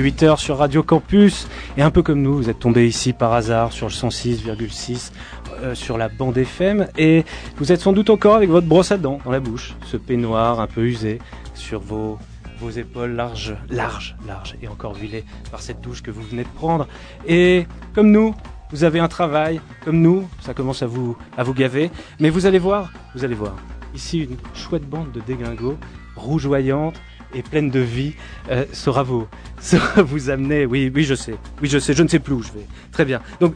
[0.00, 1.48] est 8h sur Radio Campus.
[1.76, 5.12] Et un peu comme nous, vous êtes tombé ici par hasard sur le 106,6
[5.62, 6.88] euh, sur la bande FM.
[6.96, 7.24] Et
[7.56, 10.60] vous êtes sans doute encore avec votre brosse à dents dans la bouche, ce peignoir
[10.60, 11.18] un peu usé
[11.54, 12.18] sur vos,
[12.60, 16.48] vos épaules larges, larges, larges et encore huilées par cette douche que vous venez de
[16.48, 16.86] prendre.
[17.26, 18.34] Et comme nous,
[18.70, 21.90] vous avez un travail, comme nous, ça commence à vous, à vous gaver.
[22.20, 23.56] Mais vous allez voir, vous allez voir.
[23.94, 25.76] Ici, une chouette bande de déglingots,
[26.16, 26.94] rougeoyante,
[27.34, 28.14] et pleine de vie
[28.50, 29.26] euh, sera vous
[29.60, 30.66] sera vous amener.
[30.66, 31.36] Oui, oui, je sais.
[31.60, 31.94] Oui, je sais.
[31.94, 32.66] Je ne sais plus où je vais.
[32.92, 33.20] Très bien.
[33.40, 33.54] Donc,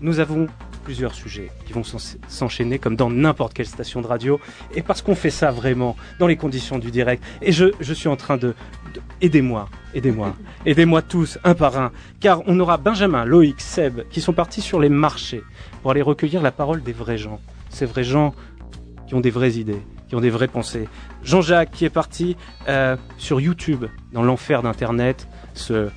[0.00, 0.46] nous avons
[0.88, 1.82] plusieurs sujets qui vont
[2.28, 4.40] s'enchaîner comme dans n'importe quelle station de radio.
[4.74, 7.22] Et parce qu'on fait ça vraiment dans les conditions du direct.
[7.42, 8.54] Et je, je suis en train de,
[8.94, 14.22] de aidez-moi, aidez-moi, aidez-moi tous un par un, car on aura Benjamin, Loïc, Seb qui
[14.22, 15.42] sont partis sur les marchés
[15.82, 17.38] pour aller recueillir la parole des vrais gens.
[17.68, 18.34] Ces vrais gens
[19.06, 20.88] qui ont des vraies idées, qui ont des vraies pensées.
[21.22, 22.36] Jean-Jacques qui est parti
[22.68, 25.28] euh, sur YouTube dans l'enfer d'Internet.
[25.54, 25.90] Ce,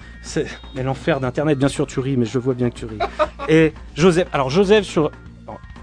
[0.75, 2.99] mais l'enfer d'Internet, bien sûr, tu ris, mais je vois bien que tu ris.
[3.49, 5.11] Et Joseph, alors Joseph sur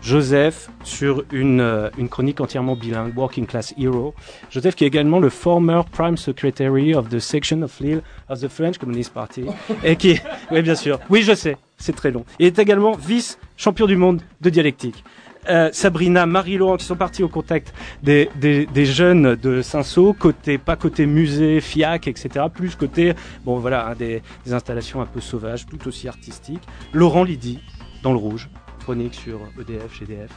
[0.02, 4.14] Joseph sur une, euh, une chronique entièrement bilingue, Working Class Hero.
[4.50, 8.48] Joseph qui est également le former Prime Secretary of the Section of Lille of the
[8.48, 9.46] French Communist Party.
[9.84, 12.24] et qui, oui bien sûr, oui je sais, c'est très long.
[12.38, 15.04] Il est également vice-champion du monde de dialectique.
[15.48, 17.72] Euh, Sabrina, Marie-Laurent qui sont partis au contact
[18.02, 22.46] des, des, jeunes de Saint-Saul, côté pas côté musée, FIAC, etc.
[22.52, 26.62] Plus côté bon voilà hein, des, installations un peu sauvages, tout aussi artistiques.
[26.92, 27.60] Laurent Lydie
[28.02, 28.50] dans le rouge,
[28.80, 30.30] chronique sur EDF, GDF,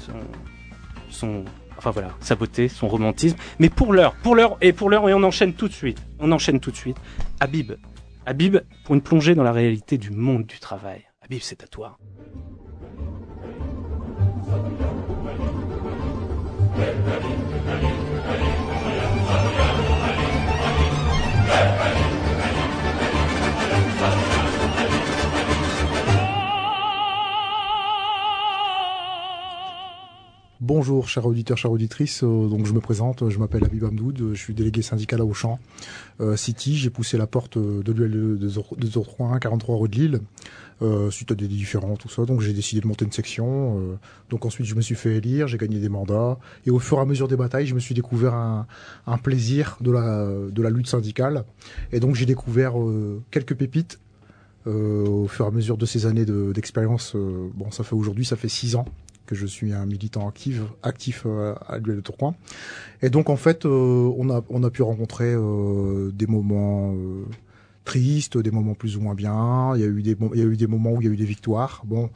[0.00, 0.12] son,
[1.10, 1.44] son
[1.76, 3.36] enfin voilà sa beauté, son romantisme.
[3.58, 6.32] Mais pour l'heure, pour l'heure et pour l'heure et on enchaîne tout de suite, on
[6.32, 6.96] enchaîne tout de suite.
[7.40, 7.72] Habib,
[8.26, 11.04] Habib pour une plongée dans la réalité du monde du travail.
[11.22, 11.98] Habib, c'est à toi.
[14.54, 14.94] Hey!
[30.66, 32.24] Bonjour, chers auditeurs, chères auditrices.
[32.24, 35.58] Euh, donc, je me présente, je m'appelle Habib Amdoud, je suis délégué syndical à Auchan
[36.22, 36.74] euh, City.
[36.74, 40.20] J'ai poussé la porte de l'UL de 031, 43 rue de Lille,
[40.80, 42.24] euh, suite à des différents, tout ça.
[42.24, 43.78] Donc, j'ai décidé de monter une section.
[43.78, 43.96] Euh,
[44.30, 46.38] donc, ensuite, je me suis fait élire, j'ai gagné des mandats.
[46.64, 48.66] Et au fur et à mesure des batailles, je me suis découvert un,
[49.22, 51.44] plaisir de la, lutte syndicale.
[51.92, 53.98] Et donc, j'ai découvert euh, quelques pépites
[54.66, 57.14] euh, au fur et à mesure de ces années d'expérience.
[57.14, 58.86] Euh, bon, ça fait aujourd'hui, ça fait six ans
[59.26, 62.34] que je suis un militant actif, actif euh, à l'UL de Tourcoing.
[63.02, 66.94] Et donc en fait, euh, on a on a pu rencontrer euh, des moments
[67.84, 69.72] tristes, des moments plus ou moins bien.
[69.76, 71.12] Il y a eu des il y a eu des moments où il y a
[71.12, 71.82] eu des victoires.
[71.86, 72.10] Bon,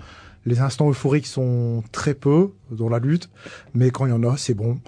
[0.46, 3.30] les instants euphoriques sont très peu dans la lutte,
[3.74, 4.78] mais quand il y en a, c'est bon.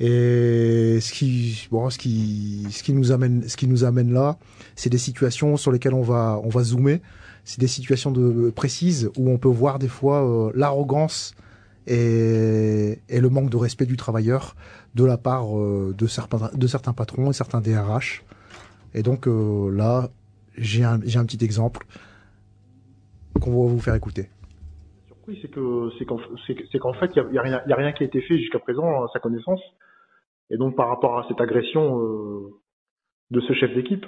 [0.00, 4.36] Et ce qui, bon, ce qui, ce qui nous amène, ce qui nous amène là,
[4.74, 7.00] c'est des situations sur lesquelles on va, on va zoomer.
[7.44, 11.34] C'est des situations de précises où on peut voir des fois l'arrogance
[11.86, 14.54] et, et, le manque de respect du travailleur
[14.94, 18.24] de la part euh, de, certains, de certains patrons et certains DRH.
[18.94, 20.08] Et donc euh, là,
[20.56, 21.86] j'ai un, un petit exemple
[23.40, 24.28] qu'on va vous faire écouter.
[25.26, 27.92] Oui, c'est que c'est qu'en c'est qu'en fait il y a, y a, rien a
[27.92, 29.60] qui a été fait jusqu'à présent à sa connaissance.
[30.50, 32.50] Et donc par rapport à cette agression euh,
[33.30, 34.04] de ce chef d'équipe,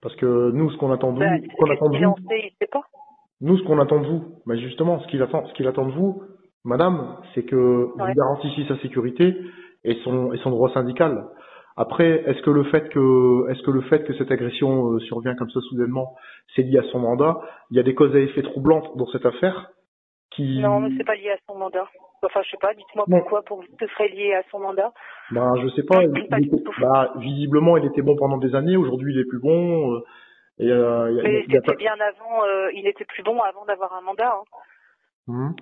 [0.00, 2.14] parce que nous ce qu'on attend de vous, Ben, ce qu'on attend de vous,
[2.70, 2.82] pas.
[3.40, 5.92] nous ce qu'on attend de vous, bah justement ce qu'il attend, ce qu'il attend de
[5.92, 6.22] vous,
[6.64, 9.34] Madame, c'est que vous garantissiez sa sécurité
[9.84, 11.26] et son et son droit syndical.
[11.76, 15.34] Après, est-ce que le fait que est-ce que le fait que cette agression euh, survient
[15.34, 16.14] comme ça soudainement,
[16.54, 17.40] c'est lié à son mandat?
[17.70, 19.70] Il y a des causes à effet troublantes dans cette affaire
[20.30, 21.88] qui Non, mais c'est pas lié à son mandat.
[22.24, 24.92] Enfin, je sais pas, dites-moi pourquoi pour ce serait lié à son mandat.
[25.32, 25.96] Ben, je sais pas.
[25.96, 28.76] Pas il bah, visiblement, il était bon pendant des années.
[28.76, 29.94] Aujourd'hui, il est plus bon.
[29.94, 30.00] euh,
[30.58, 34.32] et euh, Mais pas- c'était bien avant, il était plus bon avant d'avoir un mandat.
[34.36, 34.44] hein.
[35.28, 35.54] Hum.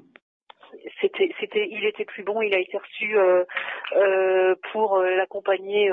[1.01, 3.45] C'était, c'était, il était plus bon, il a été reçu euh,
[3.97, 5.91] euh, pour euh, l'accompagner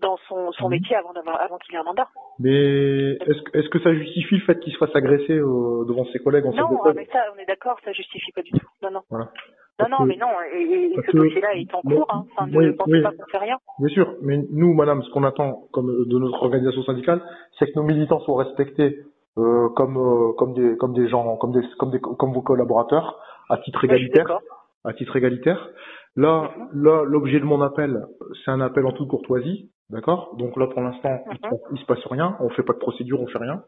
[0.00, 0.70] dans son, son Mhm.
[0.70, 2.08] métier avant d'avoir, avant qu'il ait un mandat.
[2.38, 6.18] Mais est-ce que est-ce que ça justifie le fait qu'il se fasse agresser devant ses
[6.18, 8.66] collègues en Non, ah, mais ça, on est d'accord, ça justifie pas du tout.
[8.82, 9.00] Non, non.
[9.10, 9.30] Voilà.
[9.78, 12.24] Non, non, mais non, et, ce dossier-là est en cours, hein.
[12.32, 13.02] Enfin, ne oui, pensez oui.
[13.02, 13.58] pas qu'on fait rien.
[13.78, 17.22] Bien sûr, mais nous, madame, ce qu'on attend comme de notre organisation syndicale,
[17.58, 18.96] c'est que nos militants soient respectés
[19.38, 23.20] euh, comme euh, comme des comme des gens, comme des comme des comme vos collaborateurs
[23.48, 24.38] à titre suis égalitaire.
[24.84, 25.68] à titre égalitaire.
[26.16, 28.04] Là, là, l'objet de mon appel,
[28.44, 30.34] c'est un appel en toute courtoisie, d'accord?
[30.38, 31.50] Donc là, pour l'instant, il, se Mhm.
[31.50, 33.62] passe- il se passe rien, on fait pas de procédure, on fait rien.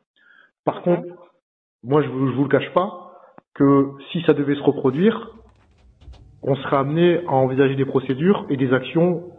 [0.64, 0.82] Par Mhm.
[0.82, 1.08] contre,
[1.82, 3.12] moi, je, vous- je vous le cache pas
[3.54, 5.32] que si ça devait se reproduire,
[6.42, 9.32] on serait amené à envisager des procédures et des actions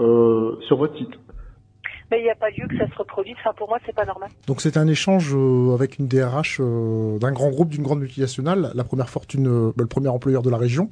[0.00, 1.12] euh, sur votre site.
[2.12, 3.36] Mais il n'y a pas lieu que ça se reproduise.
[3.40, 4.28] Enfin, pour moi, c'est pas normal.
[4.46, 8.70] Donc c'est un échange euh, avec une DRH euh, d'un grand groupe, d'une grande multinationale,
[8.74, 10.90] la première fortune, euh, le premier employeur de la région,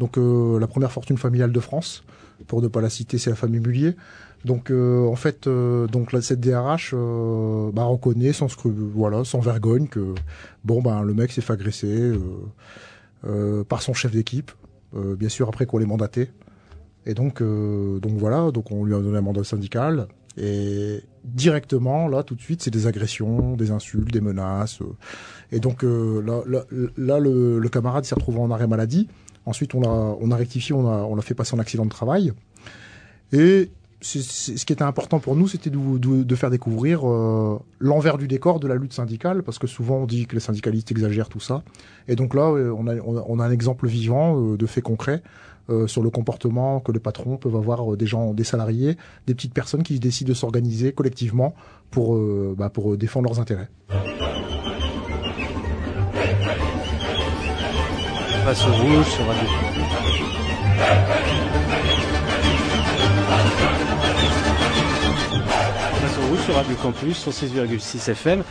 [0.00, 2.04] donc la première fortune familiale de France.
[2.48, 3.94] Pour ne pas la citer, c'est la famille Mullier.
[4.44, 6.94] Donc en fait, donc cette DRH
[7.72, 10.14] bah, reconnaît sans voilà, sans vergogne que
[10.64, 12.12] bon ben le mec s'est fait agresser
[13.68, 14.52] par son chef d'équipe.
[14.92, 16.28] bien sûr après qu'on l'ait mandaté.
[17.06, 20.08] Et donc, donc voilà, donc on lui a donné un mandat syndical.
[20.36, 24.80] Et directement, là, tout de suite, c'est des agressions, des insultes, des menaces.
[24.82, 24.96] Euh.
[25.52, 26.64] Et donc euh, là,
[26.96, 29.08] là, le, camarade s'est retrouvé en arrêt maladie.
[29.46, 31.90] Ensuite, on l'a, on a rectifié, on a, on l'a fait passer en accident de
[31.90, 32.32] travail.
[33.32, 33.70] Et
[34.02, 38.68] ce qui était important pour nous, c'était de faire découvrir euh, l'envers du décor de
[38.68, 41.62] la lutte syndicale, parce que souvent on dit que les syndicalistes exagèrent tout ça.
[42.06, 45.22] Et donc là, on a, on a un exemple vivant de faits concrets
[45.68, 48.96] euh, sur le comportement que les patrons peuvent avoir euh, des gens, des salariés,
[49.26, 51.54] des petites personnes qui décident de s'organiser collectivement
[51.90, 53.68] pour, euh, bah, pour défendre leurs intérêts.
[58.44, 59.48] passe au rouge sur Radio.
[66.16, 68.44] au rouge sur Radio Campus sur 6,6 FM.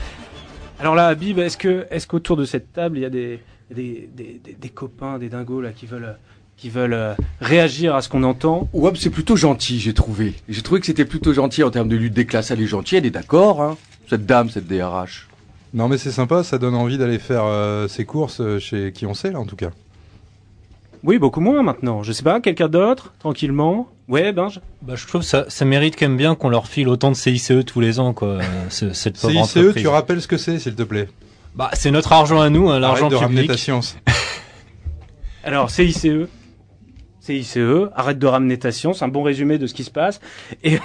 [0.82, 3.40] Alors là, Habib, est-ce que, est-ce qu'autour de cette table, il y a des,
[3.72, 6.18] des, des, des, copains, des dingos là qui veulent
[6.58, 8.70] qui veulent euh, réagir à ce qu'on entend.
[8.74, 10.34] Ouais, c'est plutôt gentil, j'ai trouvé.
[10.48, 12.52] J'ai trouvé que c'était plutôt gentil en termes de lutte des classes.
[12.52, 13.78] Elle est gentille, elle est d'accord, hein.
[14.10, 15.28] Cette dame, cette DRH.
[15.74, 19.06] Non, mais c'est sympa, ça donne envie d'aller faire euh, ses courses euh, chez qui
[19.06, 19.72] on sait, là, en tout cas.
[21.04, 22.02] Oui, beaucoup moins maintenant.
[22.02, 23.90] Je sais pas, quelqu'un d'autre, tranquillement?
[24.08, 24.48] Ouais, ben.
[24.82, 27.52] Bah, je trouve ça, ça mérite quand même bien qu'on leur file autant de CICE
[27.66, 28.40] tous les ans, quoi.
[28.70, 31.10] cette pauvre CICE, tu rappelles ce que c'est, s'il te plaît?
[31.56, 33.20] Bah, c'est notre argent à nous, hein, l'argent public.
[33.20, 33.98] de ramener ta science.
[35.44, 36.08] Alors, CICE,
[37.26, 37.58] CICE,
[37.96, 40.22] arrête de ramener ta science, un bon résumé de ce qui se passe.
[40.64, 40.78] Et,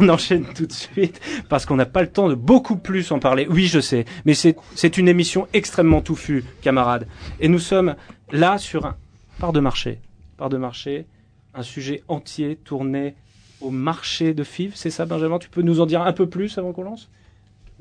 [0.00, 3.20] on enchaîne tout de suite parce qu'on n'a pas le temps de beaucoup plus en
[3.20, 3.46] parler.
[3.48, 7.06] Oui, je sais, mais c'est une émission extrêmement touffue, camarades.
[7.38, 7.94] Et nous sommes
[8.32, 8.96] là sur un
[9.38, 10.00] part de marché.
[10.36, 11.06] Part de marché,
[11.54, 13.14] un sujet entier tourné
[13.60, 14.72] au marché de FIV.
[14.74, 17.08] C'est ça, Benjamin Tu peux nous en dire un peu plus avant qu'on lance?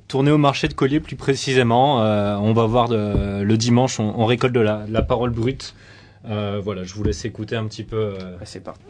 [0.08, 2.04] Tourner au marché de collier plus précisément.
[2.04, 5.74] Euh, on va voir de, le dimanche, on, récolte de la parole brute
[6.26, 8.16] euh, voilà, je vous laisse écouter un petit peu.
[8.20, 8.38] Euh...
[8.44, 8.82] C'est parti.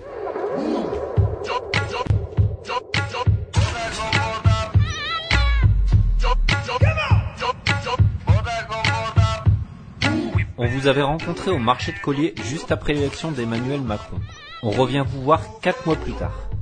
[10.56, 14.18] On vous avait rencontré au marché de collier juste après l'élection d'Emmanuel Macron.
[14.62, 16.53] On revient vous voir quatre mois plus tard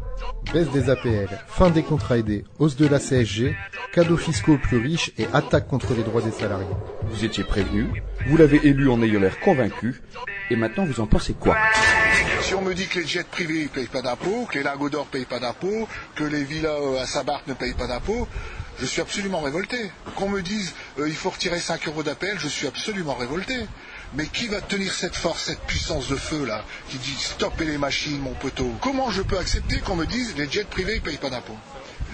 [0.53, 3.55] baisse des APL, fin des contrats aidés, hausse de la CSG,
[3.93, 6.67] cadeaux fiscaux aux plus riches et attaque contre les droits des salariés.
[7.03, 10.01] Vous étiez prévenu, vous l'avez élu en ayant l'air convaincu,
[10.49, 11.57] et maintenant vous en pensez quoi?
[12.41, 14.89] Si on me dit que les jets privés ne payent pas d'impôts, que les lingots
[14.89, 18.27] d'or ne payent pas d'impôts, que les villas euh, à Saint-Barth ne payent pas d'impôts,
[18.79, 19.77] je suis absolument révolté.
[20.15, 23.55] Qu'on me dise euh, il faut retirer 5 euros d'appel, je suis absolument révolté.
[24.13, 27.77] Mais qui va tenir cette force, cette puissance de feu là, qui dit stoppez les
[27.77, 28.73] machines, mon poteau?
[28.81, 31.57] Comment je peux accepter qu'on me dise les jets privés ne payent pas d'impôts?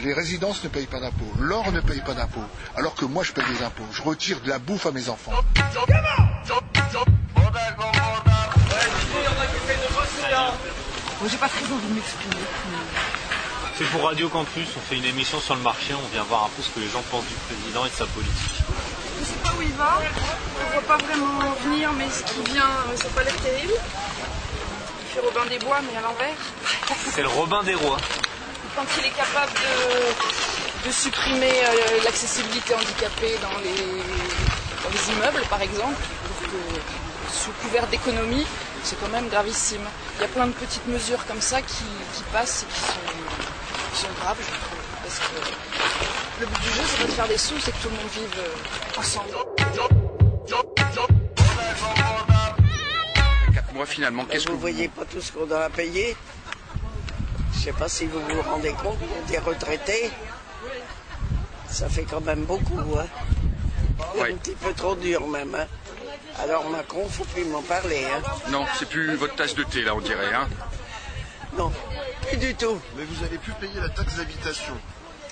[0.03, 2.45] Les résidences ne payent pas d'impôts, l'or ne paye pas d'impôts,
[2.75, 3.87] alors que moi je paye des impôts.
[3.91, 5.31] Je retire de la bouffe à mes enfants.
[11.19, 12.35] Moi j'ai pas très envie de m'exprimer.
[13.75, 16.49] C'est pour Radio Campus, on fait une émission sur le marché, on vient voir un
[16.55, 18.63] peu ce que les gens pensent du président et de sa politique.
[19.19, 22.63] Je sais pas où il va, on voit pas vraiment venir, mais ce qui vient,
[22.63, 23.73] euh, ça n'a pas l'air terrible.
[25.01, 26.35] Il fait Robin des Bois, mais à l'envers.
[27.13, 27.97] C'est le Robin des Rois.
[28.75, 29.53] Quand il est capable
[30.85, 36.01] de, supprimer euh, l'accessibilité handicapée dans les, immeubles, par exemple,
[37.31, 38.45] sous couvert d'économie,
[38.83, 39.81] c'est quand même gravissime.
[40.17, 41.83] Il y a plein de petites mesures comme ça qui,
[42.31, 44.76] passent et qui sont, graves, je trouve.
[45.17, 47.89] Parce que le but du jeu, c'est pas de faire des sous, c'est que tout
[47.89, 49.29] le monde vive euh, ensemble.
[53.73, 56.15] Moi, finalement, qu'est-ce que vous voyez pas tout ce qu'on a à payer
[57.53, 58.97] Je sais pas si vous vous rendez compte
[59.27, 60.11] des retraités.
[61.69, 63.05] Ça fait quand même beaucoup, hein.
[64.19, 65.67] Un petit peu trop dur même, hein.
[66.39, 68.05] Alors Macron, faut plus m'en parler.
[68.05, 68.21] Hein.
[68.49, 70.33] Non, c'est plus votre tasse de thé là, on dirait.
[70.33, 70.47] Hein.
[71.57, 71.71] Non,
[72.27, 72.79] plus du tout.
[72.95, 74.73] Mais vous allez plus payer la taxe d'habitation.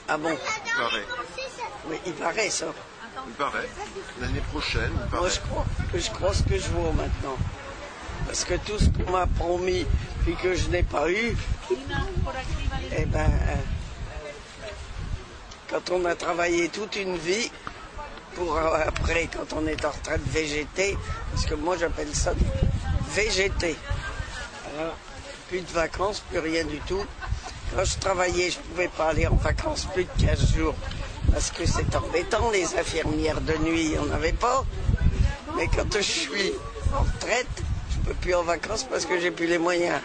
[0.08, 0.30] Ah bon
[0.66, 1.06] Il paraît.
[1.88, 2.68] Oui, il paraît ça.
[3.28, 3.70] Il paraît.
[4.22, 5.22] L'année prochaine, il paraît.
[5.22, 7.38] Moi, je crois, que je crois ce que je vois maintenant.
[8.26, 9.86] Parce que tout ce qu'on m'a promis
[10.28, 11.36] et que je n'ai pas eu,
[12.98, 13.56] eh ben, euh,
[15.70, 17.52] quand on a travaillé toute une vie,
[18.36, 20.98] pour euh, après, quand on est en retraite, végéter,
[21.32, 22.34] parce que moi j'appelle ça
[23.12, 23.76] végéter.
[24.78, 24.96] Alors,
[25.50, 27.06] plus de vacances, plus rien du tout.
[27.76, 30.76] Quand je travaillais, je pouvais pas aller en vacances plus de 15 jours.
[31.32, 34.64] Parce que c'est embêtant, les infirmières de nuit, il n'y en avait pas.
[35.58, 36.54] Mais quand je suis
[36.94, 37.48] en retraite,
[37.92, 40.00] je peux plus en vacances parce que j'ai plus les moyens.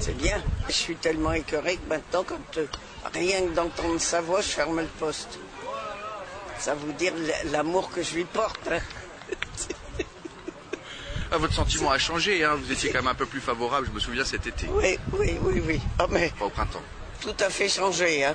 [0.00, 0.42] C'est bien.
[0.68, 2.66] Je suis tellement écœuré que maintenant, quand euh,
[3.12, 5.38] rien que d'entendre sa voix, je ferme le poste.
[6.58, 7.12] Ça vous dire
[7.52, 8.60] l'amour que je lui porte.
[8.70, 8.78] hein.
[11.38, 12.54] Votre sentiment a changé, hein.
[12.56, 14.66] vous étiez quand même un peu plus favorable, je me souviens cet été.
[14.70, 15.80] Oui, oui, oui, oui.
[15.98, 16.82] Ah, mais Pas au printemps.
[17.20, 18.34] tout à fait changé, hein.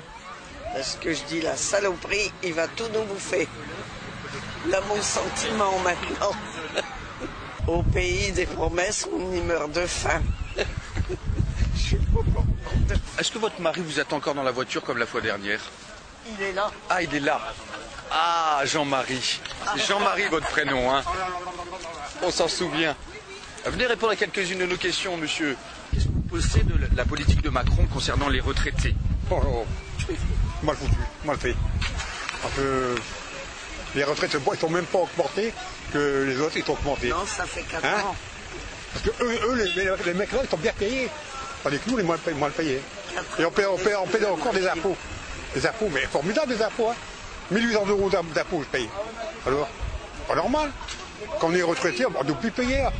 [0.74, 3.48] Parce que je dis, la saloperie, il va tout nous bouffer.
[4.70, 6.31] Là, mon sentiment maintenant.
[7.67, 10.22] Au pays des promesses, on y meurt de faim.
[13.20, 15.60] Est-ce que votre mari vous attend encore dans la voiture comme la fois dernière?
[16.38, 16.72] Il est là.
[16.89, 17.41] Ah, il est là.
[18.11, 19.39] Ah, Jean-Marie.
[19.87, 21.01] Jean-Marie votre prénom, hein
[22.21, 22.95] On s'en souvient.
[23.65, 25.55] Venez répondre à quelques-unes de nos questions, monsieur.
[25.93, 28.95] Qu'est-ce que vous pensez de la politique de Macron concernant les retraités?
[29.29, 29.65] Oh, oh,
[30.63, 31.55] mal foutu, mal fait.
[32.41, 32.95] Parce que
[33.95, 35.53] les retraites ne sont même pas augmentées
[35.93, 37.09] que les autres ils sont augmentés.
[37.09, 38.15] Non, ça fait 4 Hein ans.
[38.93, 41.09] Parce que eux, eux, les, les- les mecs là, ils sont bien payés.
[41.63, 42.81] Tandis que nous, les moins, pay- moins payés.
[43.39, 44.97] Et on paie, on, paie, on paie encore des impôts.
[45.53, 46.89] Des impôts, mais formidables des impôts.
[46.89, 46.95] Hein.
[47.50, 48.89] 1800 euros d'im- d'impôts, je paye.
[49.48, 49.67] Alors,
[50.27, 50.71] pas normal.
[51.39, 52.81] Quand on est retraité, on ne doit plus payer.
[52.81, 52.91] hein.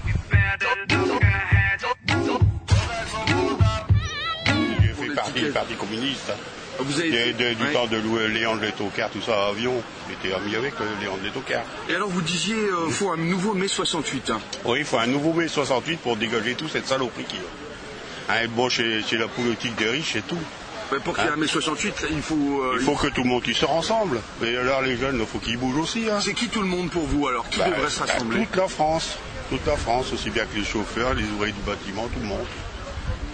[4.82, 6.32] J'ai fait partie du Parti communiste.
[6.80, 7.74] Vous avez Et de- du Ouais.
[7.74, 9.84] temps de Louis- Léon de Letocard, tout ça, avion.
[10.10, 11.64] J'étais ami avec euh, Léon de Letocard.
[11.90, 14.32] Et alors vous disiez, euh, faut un nouveau mai 68.
[14.32, 14.40] hein.
[14.66, 17.36] Oui, il faut un nouveau mai 68 pour dégager toute cette saloperie qui
[18.30, 20.40] Hein, bon, c'est c'est la politique des riches et tout.
[20.92, 22.36] Mais pour qu'il y ait Hein un mai 68, il faut...
[22.64, 24.20] euh, Il faut que tout le monde qui se rassemble.
[24.44, 26.06] Et alors les jeunes, il faut qu'ils bougent aussi.
[26.10, 26.20] Hein.
[26.22, 28.56] C'est qui tout le monde pour vous alors Qui Bah, devrait se bah, rassembler Toute
[28.58, 29.18] la France.
[29.50, 32.46] Toute la France, aussi bien que les chauffeurs, les ouvriers du bâtiment, tout le monde.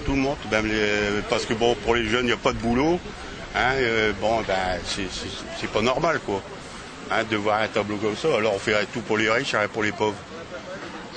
[0.06, 0.38] Tout le monde.
[0.52, 1.22] Même les...
[1.30, 3.00] Parce que bon, pour les jeunes, il n'y a pas de boulot.
[3.56, 6.42] Hein, euh, bon, ben, c'est- pas normal, quoi.
[7.12, 8.28] Hein, de voir un tableau comme ça.
[8.36, 10.18] Alors on fait tout pour les riches, rien pour les pauvres.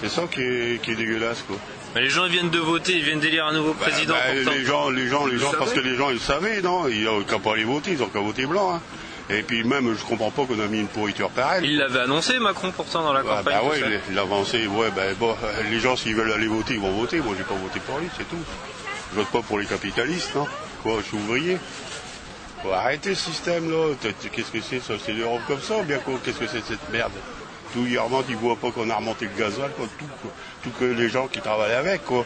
[0.00, 1.56] C'est ça qui est, qui est dégueulasse, quoi.
[1.94, 4.14] Mais les gens ils viennent de voter, ils viennent d'élire un nouveau président.
[4.14, 4.50] Bah, pourtant.
[4.56, 6.86] les gens, les gens, les gens, parce que les gens, ils savaient, non?
[6.88, 8.74] Ils n'ont qu'à pas aller voter, ils ont qu'à voter blanc.
[8.74, 8.80] hein.
[9.32, 11.62] Et puis même, je comprends pas qu'on a mis une pourriture pareille.
[11.64, 13.58] Il l'avait annoncé Macron pourtant dans la Ah, campagne.
[13.68, 13.86] bah ça.
[14.08, 15.36] il- l'avancée, ouais, bah bon,
[15.70, 17.18] les gens s'ils veulent aller voter, ils vont voter.
[17.20, 18.36] Moi, j'ai pas voté pour lui, c'est tout.
[19.12, 20.46] Je vote pas pour les capitalistes, non
[20.82, 21.58] Quoi, je suis ouvrier?
[22.62, 23.94] Faut arrêter ce système-là.
[24.00, 24.94] T'as- t'as- Qu'est-ce que c'est ça?
[25.04, 26.14] C'est l'Europe comme ça, ou bien quoi?
[26.24, 27.12] Qu'est-ce que c'est cette merde?
[27.72, 30.06] Tout remontent, ils voient pas qu'on a remonté le gasoil, quoi, tout.
[30.62, 32.24] Tout que les gens qui travaillent avec, quoi.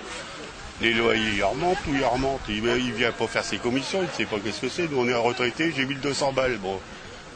[0.80, 2.42] Les loyers, ils remontent, tout ils remontent.
[2.48, 4.90] Il, il vient pas faire ses commissions, il ne sait pas qu'est-ce que c'est.
[4.90, 6.58] Nous, on est retraité, j'ai 1200 balles,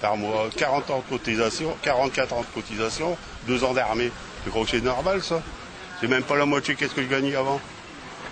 [0.01, 0.49] par mois.
[0.57, 4.11] 40 ans de cotisation, 44 ans de cotisation, 2 ans d'armée.
[4.45, 5.43] Tu crois que c'est normal, ça
[6.01, 7.61] C'est même pas la moitié qu'est-ce que je gagnais avant.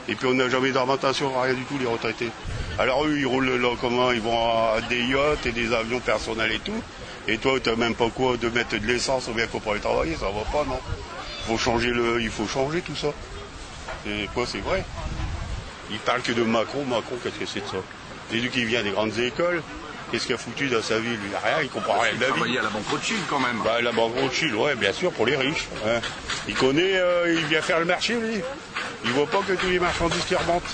[0.08, 2.30] Et puis on n'a jamais d'augmentation, rien du tout, les retraités.
[2.78, 6.52] Alors eux, ils roulent là, comment Ils vont à des yachts et des avions personnels
[6.52, 6.82] et tout.
[7.28, 10.14] Et toi, tu même pas quoi de mettre de l'essence ou bien pas aller travailler,
[10.14, 10.78] ça va pas, non
[11.46, 13.08] faut changer le, Il faut changer tout ça.
[14.06, 14.84] Et quoi, c'est vrai
[15.90, 17.78] Il parle que de Macron, Macron, qu'est-ce que c'est de ça
[18.30, 19.62] C'est lui qui vient des grandes écoles.
[20.10, 22.26] Qu'est-ce qu'il a foutu dans sa vie Lui, il rien, il comprend rien de la
[22.26, 22.32] vie.
[22.32, 23.60] travaillait à la Banque Rothschild quand même.
[23.64, 25.66] Bah, la banque Rothschild, ouais, bien sûr, pour les riches.
[25.84, 26.00] hein.
[26.46, 28.40] Il connaît, euh, il vient faire le marché, lui.
[29.04, 30.66] Il voit pas que tous les marchandises qui remontent.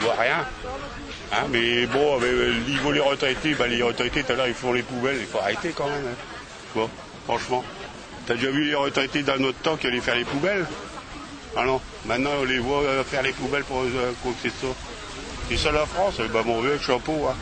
[0.00, 0.44] Il voit rien.
[1.32, 3.54] Hein, mais bon, mais, euh, il vaut les retraités.
[3.54, 5.18] Bah, les retraités, tout à l'heure, ils font les poubelles.
[5.20, 6.04] Il faut arrêter quand même.
[6.06, 6.16] hein.
[6.74, 6.90] Bon,
[7.24, 7.64] franchement.
[8.26, 10.66] T'as déjà vu les retraités dans notre temps qui allaient faire les poubelles?
[11.56, 14.66] Ah non, maintenant, on les voit euh, faire les poubelles pour euh, quoi que c'est
[14.66, 14.72] ça.
[15.48, 17.26] C'est ça la France Eh ben, mon vieux chapeau.
[17.28, 17.34] Hein.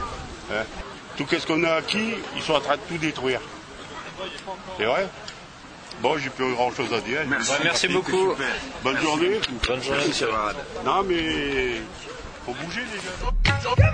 [0.53, 0.65] Hein.
[1.17, 3.41] Tout ce qu'on a acquis, ils sont en train de tout détruire.
[4.79, 5.07] C'est vrai?
[6.01, 7.21] Bon, j'ai plus grand chose à dire.
[7.27, 7.51] Merci.
[7.51, 8.35] Ouais, merci beaucoup.
[8.85, 9.41] Bonne journée.
[9.67, 10.29] Bonne journée, monsieur.
[10.85, 11.81] Non, mais
[12.49, 13.93] faut bouger, les gars.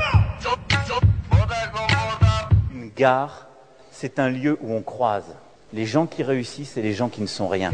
[2.73, 3.49] Une gare,
[3.91, 5.35] c'est un lieu où on croise
[5.73, 7.73] les gens qui réussissent et les gens qui ne sont rien.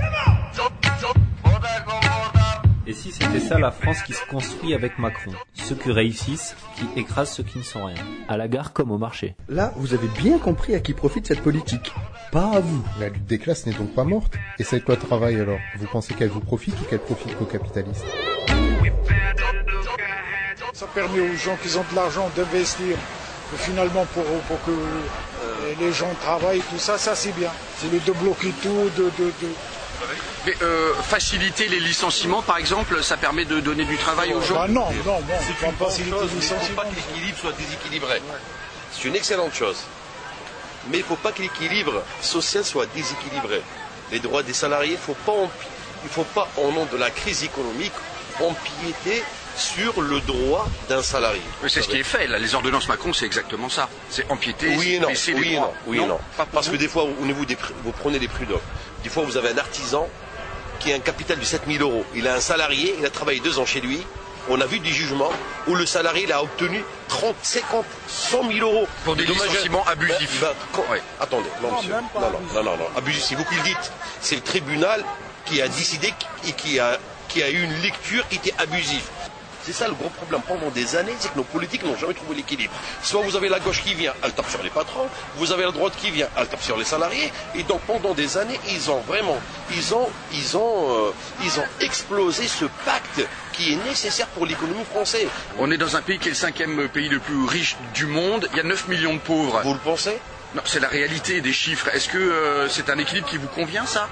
[2.87, 5.33] Et si c'était ça la France qui se construit avec Macron?
[5.55, 8.03] Ceux qui réussissent, qui écrasent ceux qui ne sont rien.
[8.27, 9.37] À la gare comme au marché.
[9.49, 11.93] Là, vous avez bien compris à qui profite cette politique.
[12.33, 12.83] Pas à vous.
[12.99, 14.35] La lutte des classes n'est donc pas morte.
[14.59, 15.61] Et c'est quoi le travail alors?
[15.77, 18.07] Vous pensez qu'elle vous profite ou qu'elle profite qu'aux capitalistes?
[20.81, 22.97] Ça permet aux gens qui ont de l'argent d'investir
[23.59, 27.51] finalement pour, pour que euh, les gens travaillent, tout ça, ça c'est bien.
[27.79, 29.55] C'est le débloquer tout, de, de, de-
[30.47, 34.55] Mais euh, faciliter les licenciements, par exemple, ça permet de donner du travail aux gens
[34.55, 36.83] Bah non, non, bon, C'est une bonne chose, il ne faut licenciements.
[36.83, 38.23] pas que l'équilibre soit déséquilibré.
[38.91, 39.83] C'est une excellente chose.
[40.89, 43.61] Mais il ne faut pas que l'équilibre social soit déséquilibré.
[44.13, 45.69] Les droits des salariés, il ne faut pas, empi-
[46.05, 47.93] il faut pas, au nom de la crise économique,
[48.41, 49.23] empiéter
[49.57, 51.43] sur le droit d'un salarié.
[51.63, 52.39] Mais c'est ce qui est fait, là.
[52.39, 53.89] Les ordonnances Macron, c'est exactement ça.
[54.09, 55.67] C'est empiéter, Oui et non, baisser oui les et droits.
[55.69, 56.19] non, oui et non.
[56.53, 58.61] Parce que des fois, au niveau des prix- vous prenez des prud'hommes.
[59.03, 60.09] Des fois, vous avez un artisan
[60.79, 62.05] qui a un capital de 7000 euros.
[62.15, 64.03] Il a un salarié, il a travaillé deux ans chez lui.
[64.49, 65.31] On a vu des jugements
[65.67, 68.89] où le salarié il a obtenu 30, 50, 100 000 euros.
[69.05, 70.41] Pour des Dommages- licenciements abusifs.
[70.41, 70.85] Ben, ben, quand-
[71.21, 71.93] Attendez, non, monsieur.
[71.93, 72.87] Non, non, non, non, non.
[72.97, 73.93] Abusif, c'est vous qui le dites.
[74.23, 75.05] C'est le tribunal
[75.45, 76.13] qui a décidé
[76.49, 79.03] et qui a, qui a eu une lecture qui était abusive.
[79.71, 82.35] C'est ça le gros problème pendant des années, c'est que nos politiques n'ont jamais trouvé
[82.35, 82.73] l'équilibre.
[83.05, 85.71] Soit vous avez la gauche qui vient, elle tape sur les patrons, vous avez la
[85.71, 88.99] droite qui vient, elle tape sur les salariés, et donc pendant des années, ils ont
[89.03, 89.39] vraiment,
[89.71, 91.13] ils ont, ils ont, euh,
[91.45, 95.29] ils ont explosé ce pacte qui est nécessaire pour l'économie française.
[95.61, 98.49] On est dans un pays qui est le cinquième pays le plus riche du monde.
[98.51, 99.61] Il y a 9 millions de pauvres.
[99.63, 100.19] Vous le pensez?
[100.57, 101.87] Non, c'est la réalité des chiffres.
[101.95, 104.09] Est-ce que euh, c'est un équilibre qui vous convient, ça?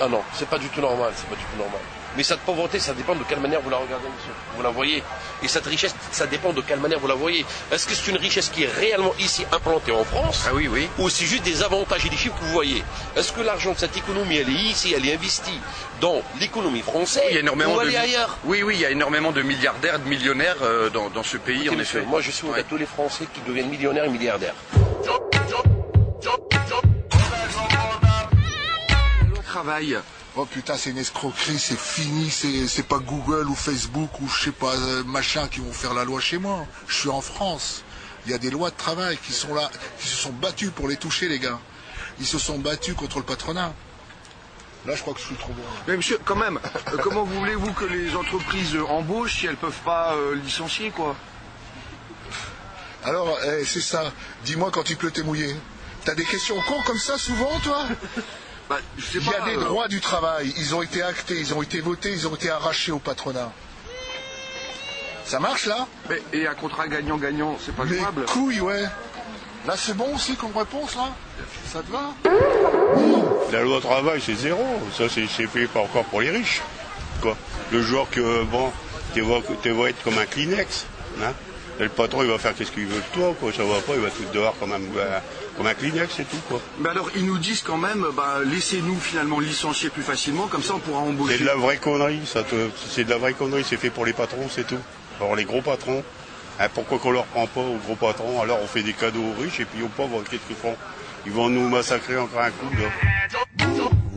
[0.00, 1.80] Ah non, c'est pas du tout normal, c'est pas du tout normal.
[2.16, 4.32] Mais cette pauvreté, ça dépend de quelle manière vous la regardez, monsieur.
[4.56, 5.02] Vous la voyez.
[5.42, 7.44] Et cette richesse, ça dépend de quelle manière vous la voyez.
[7.72, 10.88] Est-ce que c'est une richesse qui est réellement ici implantée en France Ah oui, oui.
[10.98, 12.84] Ou c'est juste des avantages et des chiffres que vous voyez
[13.16, 15.58] Est-ce que l'argent de cette économie, elle est ici, elle est investie
[16.00, 18.80] dans l'économie française Il y a énormément ou de elle est ailleurs Oui, oui, il
[18.80, 22.02] y a énormément de milliardaires, de millionnaires euh, dans, dans ce pays, Écoutez, en effet.
[22.02, 24.54] Moi, je souhaite à tous les Français qui deviennent millionnaires et milliardaires.
[29.44, 29.98] Travail.
[30.36, 34.50] Oh putain, c'est une escroquerie, c'est fini, c'est pas Google ou Facebook ou je sais
[34.50, 36.66] pas euh, machin qui vont faire la loi chez moi.
[36.88, 37.84] Je suis en France.
[38.26, 40.88] Il y a des lois de travail qui sont là, qui se sont battus pour
[40.88, 41.60] les toucher, les gars.
[42.18, 43.72] Ils se sont battus contre le patronat.
[44.86, 45.62] Là, je crois que je suis trop bon.
[45.86, 49.82] Mais monsieur, quand même, euh, comment voulez-vous que les entreprises euh, embauchent si elles peuvent
[49.84, 51.16] pas euh, licencier, quoi?
[53.04, 54.12] Alors, eh, c'est ça.
[54.44, 55.54] Dis-moi quand il pleut, t'es mouillé.
[56.04, 57.84] T'as des questions cons comme ça souvent, toi?
[58.68, 60.52] Bah, je sais Il y a pas, des euh, droits du travail.
[60.56, 63.52] Ils ont été actés, ils ont été votés, ils ont été arrachés au patronat.
[65.24, 65.86] Ça marche là?
[66.08, 68.24] Mais, et un contrat gagnant-gagnant, c'est pas Les jouable?
[68.26, 68.84] couilles, ouais.
[69.66, 71.08] Là, c'est bon aussi comme réponse, là?
[71.72, 72.12] Ça te va?
[73.50, 74.62] La loi travail, c'est zéro.
[74.96, 76.60] Ça, c'est fait pas encore pour les riches.
[77.22, 77.36] Quoi?
[77.72, 78.70] Le jour que, bon,
[79.14, 80.84] tu vas, tu vas être comme un Kleenex.
[81.22, 81.32] Hein?
[81.80, 83.34] Et le patron, il va faire qu'est-ce qu'il veut de toi.
[83.40, 83.52] Quoi.
[83.52, 85.18] Ça va pas, il va te foutre dehors comme un, euh,
[85.56, 86.36] comme un Kleenex, c'est tout.
[86.48, 86.60] Quoi.
[86.78, 90.74] Mais alors, ils nous disent quand même, bah, laissez-nous finalement licencier plus facilement, comme ça
[90.76, 91.34] on pourra embaucher.
[91.34, 92.20] C'est de la vraie connerie.
[92.26, 93.64] Ça te- c'est de la vraie connerie.
[93.68, 94.78] C'est fait pour les patrons, c'est tout.
[95.20, 96.04] Alors, les gros patrons,
[96.60, 98.40] hein, pourquoi qu'on leur prend pas aux gros patrons?
[98.40, 100.76] Alors, on fait des cadeaux aux riches et puis aux pauvres, qu'est-ce qu'ils font?
[101.26, 102.66] Ils vont nous massacrer encore un coup.
[102.78, 102.88] Là.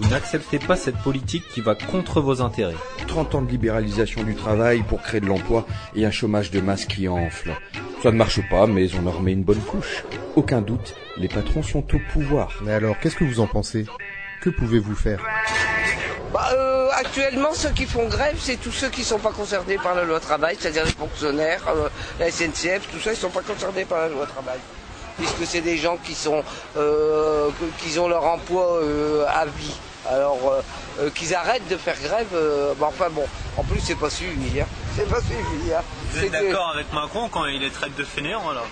[0.10, 2.78] N'acceptez pas cette politique qui va contre vos intérêts.
[3.08, 6.86] 30 ans de libéralisation du travail pour créer de l'emploi et un chômage de masse
[6.86, 7.52] qui enfle.
[8.02, 10.06] Ça ne marche pas, mais on leur met une bonne couche.
[10.38, 12.54] Aucun doute, les patrons sont au pouvoir.
[12.62, 13.86] Mais alors, qu'est-ce que vous en pensez?
[14.42, 15.22] Que pouvez-vous faire?
[16.34, 19.78] Bah, euh, actuellement, ceux qui font grève, c'est tous ceux qui ne sont pas concernés
[19.78, 23.30] par la loi travail, c'est-à-dire les fonctionnaires, euh, la SNCF, tout ça, ils ne sont
[23.30, 24.60] pas concernés par la loi travail.
[25.18, 26.44] Puisque c'est des gens qui sont,
[26.78, 29.76] euh, qui ont leur emploi euh, à vie.
[30.10, 30.62] Alors, euh,
[31.06, 33.26] euh, qu'ils arrêtent de faire grève, euh, bah, enfin bon,
[33.58, 34.62] en plus, c'est pas suivi.
[34.62, 34.66] Hein.
[34.96, 35.74] C'est pas suivi.
[35.74, 35.82] Hein.
[36.12, 38.68] Vous C'est êtes que- d'accord avec Macron quand il les traite de fainéants alors?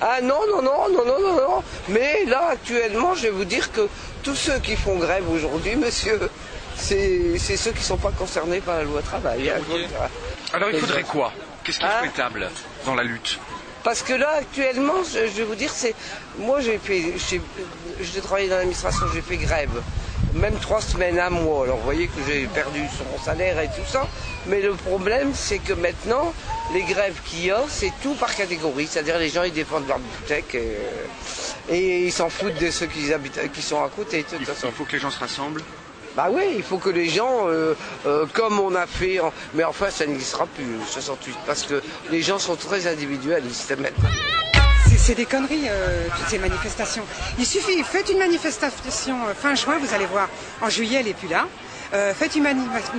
[0.00, 1.62] Ah non, non, non, non, non, non, non.
[1.88, 3.88] Mais là, actuellement, je vais vous dire que
[4.22, 6.30] tous ceux qui font grève aujourd'hui, monsieur,
[6.76, 9.50] c'est ceux qui ne sont pas concernés par la loi travail.
[9.50, 9.58] hein.
[10.52, 11.32] Alors, il faudrait quoi?
[11.64, 12.48] Qu'est-ce qui est Hein souhaitable
[12.86, 13.38] dans la lutte?
[13.84, 15.94] Parce que là, actuellement, je, je vais vous dire, c'est.
[16.38, 17.14] Moi, j'ai fait.
[18.00, 19.82] J'ai travaillé dans l'administration, j'ai fait grève.
[20.40, 21.64] Même trois semaines, un mois.
[21.64, 24.06] Alors, vous voyez que j'ai perdu sur mon salaire et tout ça.
[24.46, 26.32] Mais le problème, c'est que maintenant,
[26.72, 28.86] les grèves qu'il y a, c'est tout par catégorie.
[28.86, 32.86] C'est-à-dire, les gens, ils défendent leur bibliothèque et, euh, et ils s'en foutent de ceux
[32.86, 34.24] qui, habitent, qui sont à côté.
[34.38, 35.62] Il faut que les gens se rassemblent
[36.16, 37.74] Bah oui, il faut que les gens, euh,
[38.06, 41.80] euh, comme on a fait, en- mais enfin ça n'existera plus, le 68, parce que
[42.10, 44.08] les gens sont très individualistes maintenant.
[44.98, 47.02] C'est- des conneries, euh, toutes ces manifestations.
[47.38, 50.28] Il suffit, faites une manifestation euh, fin juin, vous allez voir.
[50.60, 51.46] En juillet, elle n'est plus là.
[51.94, 52.44] Euh, faites une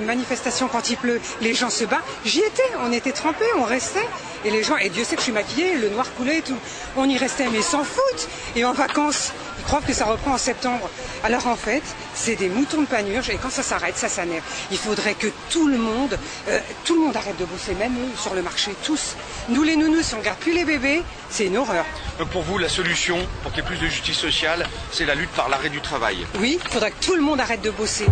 [0.06, 2.00] manifestation quand il pleut, les gens se battent.
[2.26, 4.08] J'y étais, on était trempés, on restait.
[4.44, 6.58] Et les gens, et Dieu sait que je suis maquillée, le noir coulait et tout.
[6.98, 8.28] On y restait, mais ils s'en foutent.
[8.56, 10.90] Et en vacances, ils croient que ça reprend en septembre.
[11.24, 11.84] Alors en fait,
[12.20, 14.44] c'est des moutons de panurge et quand ça s'arrête, ça s'énerve.
[14.72, 16.18] Il faudrait que tout le monde,
[16.50, 19.16] euh, tout le monde arrête de bosser, même eux, sur le marché, tous.
[19.48, 21.86] Nous les nounous, si on garde plus les bébés, c'est une horreur.
[22.20, 25.16] Donc, pour vous, la solution pour qu'il y ait plus de justice sociale, c'est la
[25.16, 26.18] lutte par l'arrêt du travail.
[26.40, 28.06] Oui, il faudrait que tout le monde arrête de bosser.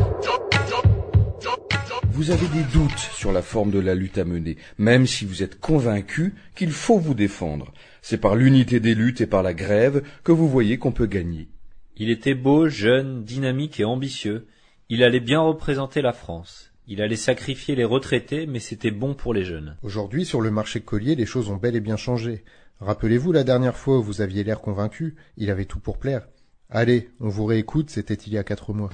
[2.12, 5.44] Vous avez des doutes sur la forme de la lutte à mener, même si vous
[5.44, 7.74] êtes convaincu qu'il faut vous défendre.
[8.02, 11.50] C'est par l'unité des luttes et par la grève que vous voyez qu'on peut gagner.
[12.00, 14.46] Il était beau, jeune, dynamique et ambitieux.
[14.88, 16.72] Il allait bien représenter la France.
[16.88, 19.78] Il allait sacrifier les retraités, mais c'était bon pour les jeunes.
[19.82, 22.44] Aujourd'hui, sur le marché collier, les choses ont bel et bien changé.
[22.82, 26.28] Rappelez-vous la dernière fois où vous aviez l'air convaincu, il avait tout pour plaire.
[26.70, 28.92] Allez, on vous réécoute, c'était il y a quatre mois.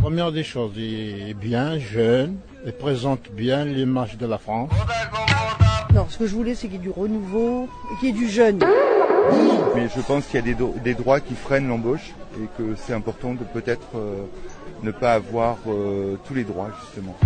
[0.00, 4.70] Première des choses, il est bien jeune, et présente bien l'image de la France.
[5.92, 8.14] Non, ce que je voulais, c'est qu'il y ait du renouveau et qu'il y ait
[8.14, 8.60] du jeune.
[9.74, 13.34] Mais je pense qu'il y a des, droits qui freinent l'embauche et que c'est important
[13.34, 14.24] de peut-être euh,
[14.82, 17.16] ne pas avoir euh, tous les droits justement.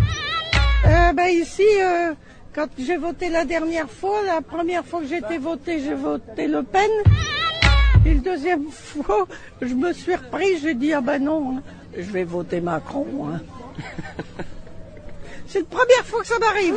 [0.86, 2.14] Euh, bah ici, euh,
[2.54, 6.46] quand j'ai voté la dernière fois, la première fois que j'ai été voté, j'ai voté
[6.46, 6.90] Le Pen.
[8.06, 9.26] Et la deuxième fois,
[9.60, 11.62] je me suis repris, j'ai dit, ah ben non, hein,
[11.96, 13.06] je vais voter Macron.
[13.32, 13.40] hein.
[15.46, 16.76] C'est la première fois que ça m'arrive.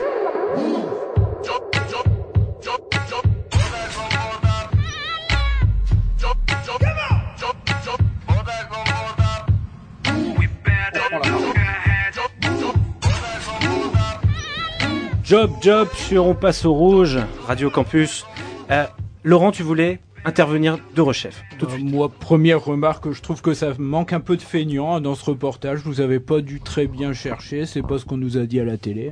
[15.34, 17.18] Job, job sur On passe au rouge,
[17.48, 18.24] Radio Campus.
[18.70, 18.86] Euh,
[19.24, 21.42] Laurent, tu voulais intervenir de rechef.
[21.58, 21.90] Tout de Euh, suite.
[21.92, 25.26] Moi, première remarque, je trouve que ça manque un peu de feignant hein, dans ce
[25.26, 25.80] reportage.
[25.80, 28.64] Vous avez pas dû très bien chercher, c'est pas ce qu'on nous a dit à
[28.64, 29.12] la télé.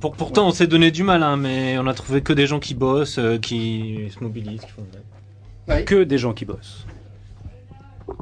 [0.00, 2.58] Pour, pourtant, on s'est donné du mal, hein, mais on a trouvé que des gens
[2.58, 4.84] qui bossent, euh, qui se mobilisent, qui font.
[5.86, 6.86] Que des gens qui bossent.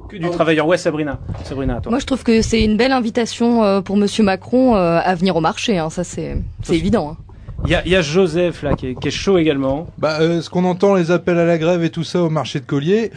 [0.09, 0.67] Que du travailleur.
[0.67, 1.19] Ouais, Sabrina.
[1.45, 1.91] Sabrina, toi.
[1.91, 5.37] Moi, je trouve que c'est une belle invitation euh, pour Monsieur Macron euh, à venir
[5.37, 5.79] au marché.
[5.79, 7.11] hein, ça, c'est c'est évident.
[7.13, 7.17] hein.
[7.65, 9.89] Il y a, il y a Joseph là qui est, qui est chaud également.
[9.99, 12.61] Bah, euh, ce qu'on entend, les appels à la grève et tout ça au marché
[12.61, 13.11] de Collier,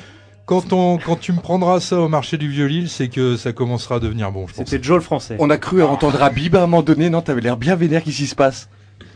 [0.47, 3.95] quand, on, quand tu me prendras ça au marché du Vieux-Lille, c'est que ça commencera
[3.95, 4.65] à devenir bon, je pense.
[4.67, 5.36] C'était Joe le français.
[5.39, 8.17] On a cru entendre Habib à un moment donné, non T'avais l'air bien vénère, qu'est-ce
[8.17, 8.67] qui se passe?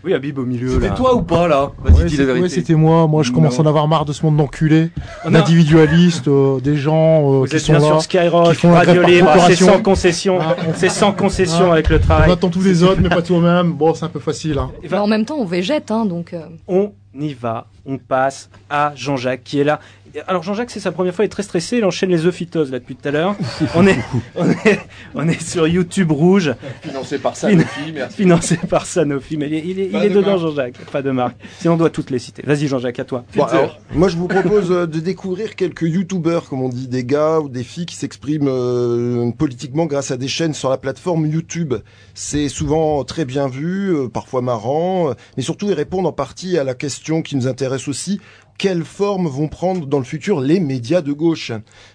[0.04, 0.70] Oui, Habib au milieu.
[0.70, 0.94] C'était là.
[0.96, 1.72] toi ou pas là?
[1.84, 2.44] Vas-y, Ouais, dis c'est- la vérité.
[2.44, 3.08] ouais, c'était moi.
[3.08, 4.90] Moi, je commence à en avoir marre de ce monde d'enculés,
[5.24, 8.50] On a- d'individualistes, euh, des gens euh, Vous qui êtes sont bien là, sur Skyrock,
[8.50, 11.74] qui font la Radio Libre, c'est sans concession, Ah, on- c'est sans concession Ah.
[11.74, 12.30] avec le travail.
[12.30, 13.74] On attend tous les autres, mais pas toi-même.
[13.74, 14.58] Bon, c'est un peu facile.
[14.60, 14.72] Hein.
[14.98, 16.34] En même temps, on végète, hein, donc.
[16.34, 19.80] euh, On y va, on passe à Jean-Jacques qui est là.
[20.28, 22.80] Alors Jean-Jacques, c'est sa première fois, il est très stressé, il enchaîne les œufitoses là
[22.80, 23.36] depuis tout à l'heure.
[23.76, 23.98] on, est,
[24.36, 24.80] on, est,
[25.14, 26.54] on est sur YouTube Rouge.
[26.82, 28.18] Financé par Sanofi, merci.
[28.18, 30.38] Financé par Sanofi, mais il est, il il est de dedans.
[30.38, 31.38] Jean-Jacques, pas de marque.
[31.60, 32.44] Sinon on doit toutes les citer.
[32.46, 33.26] Vas-y Jean-Jacques, à toi.
[33.36, 37.04] Bon, alors, moi, je vous propose euh, de découvrir quelques youtubeurs, comme on dit, des
[37.04, 41.26] gars ou des filles qui s'expriment euh, politiquement grâce à des chaînes sur la plateforme
[41.26, 41.74] YouTube.
[42.14, 46.58] C'est souvent très bien vu, euh, parfois marrant, euh, mais surtout ils répondent en partie
[46.58, 48.20] à la question qui nous intéresse aussi.
[48.58, 51.52] Quelle forme vont prendre dans le futur les médias de gauche?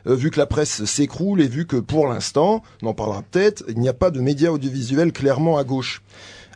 [0.07, 3.65] Euh, Vu que la presse s'écroule et vu que pour l'instant, on en parlera peut-être,
[3.69, 6.03] il n'y a pas de médias audiovisuels clairement à gauche.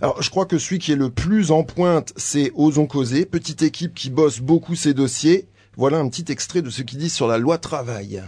[0.02, 3.62] Alors, je crois que celui qui est le plus en pointe, c'est Osons Causer, petite
[3.62, 5.46] équipe qui bosse beaucoup ses dossiers.
[5.76, 8.22] Voilà un petit extrait de ce qu'ils disent sur la loi travail.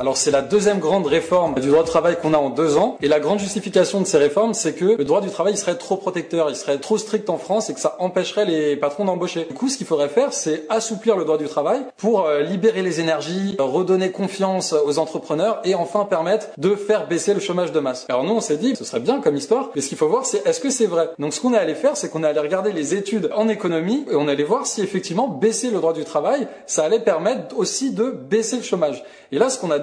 [0.00, 2.96] Alors c'est la deuxième grande réforme du droit du travail qu'on a en deux ans.
[3.02, 5.76] Et la grande justification de ces réformes, c'est que le droit du travail il serait
[5.76, 9.44] trop protecteur, il serait trop strict en France et que ça empêcherait les patrons d'embaucher.
[9.44, 12.80] Du coup, ce qu'il faudrait faire, c'est assouplir le droit du travail pour euh, libérer
[12.80, 17.80] les énergies, redonner confiance aux entrepreneurs et enfin permettre de faire baisser le chômage de
[17.80, 18.06] masse.
[18.08, 20.24] Alors nous, on s'est dit, ce serait bien comme histoire, mais ce qu'il faut voir,
[20.24, 21.10] c'est est-ce que c'est vrai?
[21.18, 24.06] Donc ce qu'on est allé faire, c'est qu'on est allé regarder les études en économie
[24.10, 27.92] et on allait voir si effectivement baisser le droit du travail, ça allait permettre aussi
[27.92, 29.04] de baisser le chômage.
[29.32, 29.78] Et là, ce qu'on a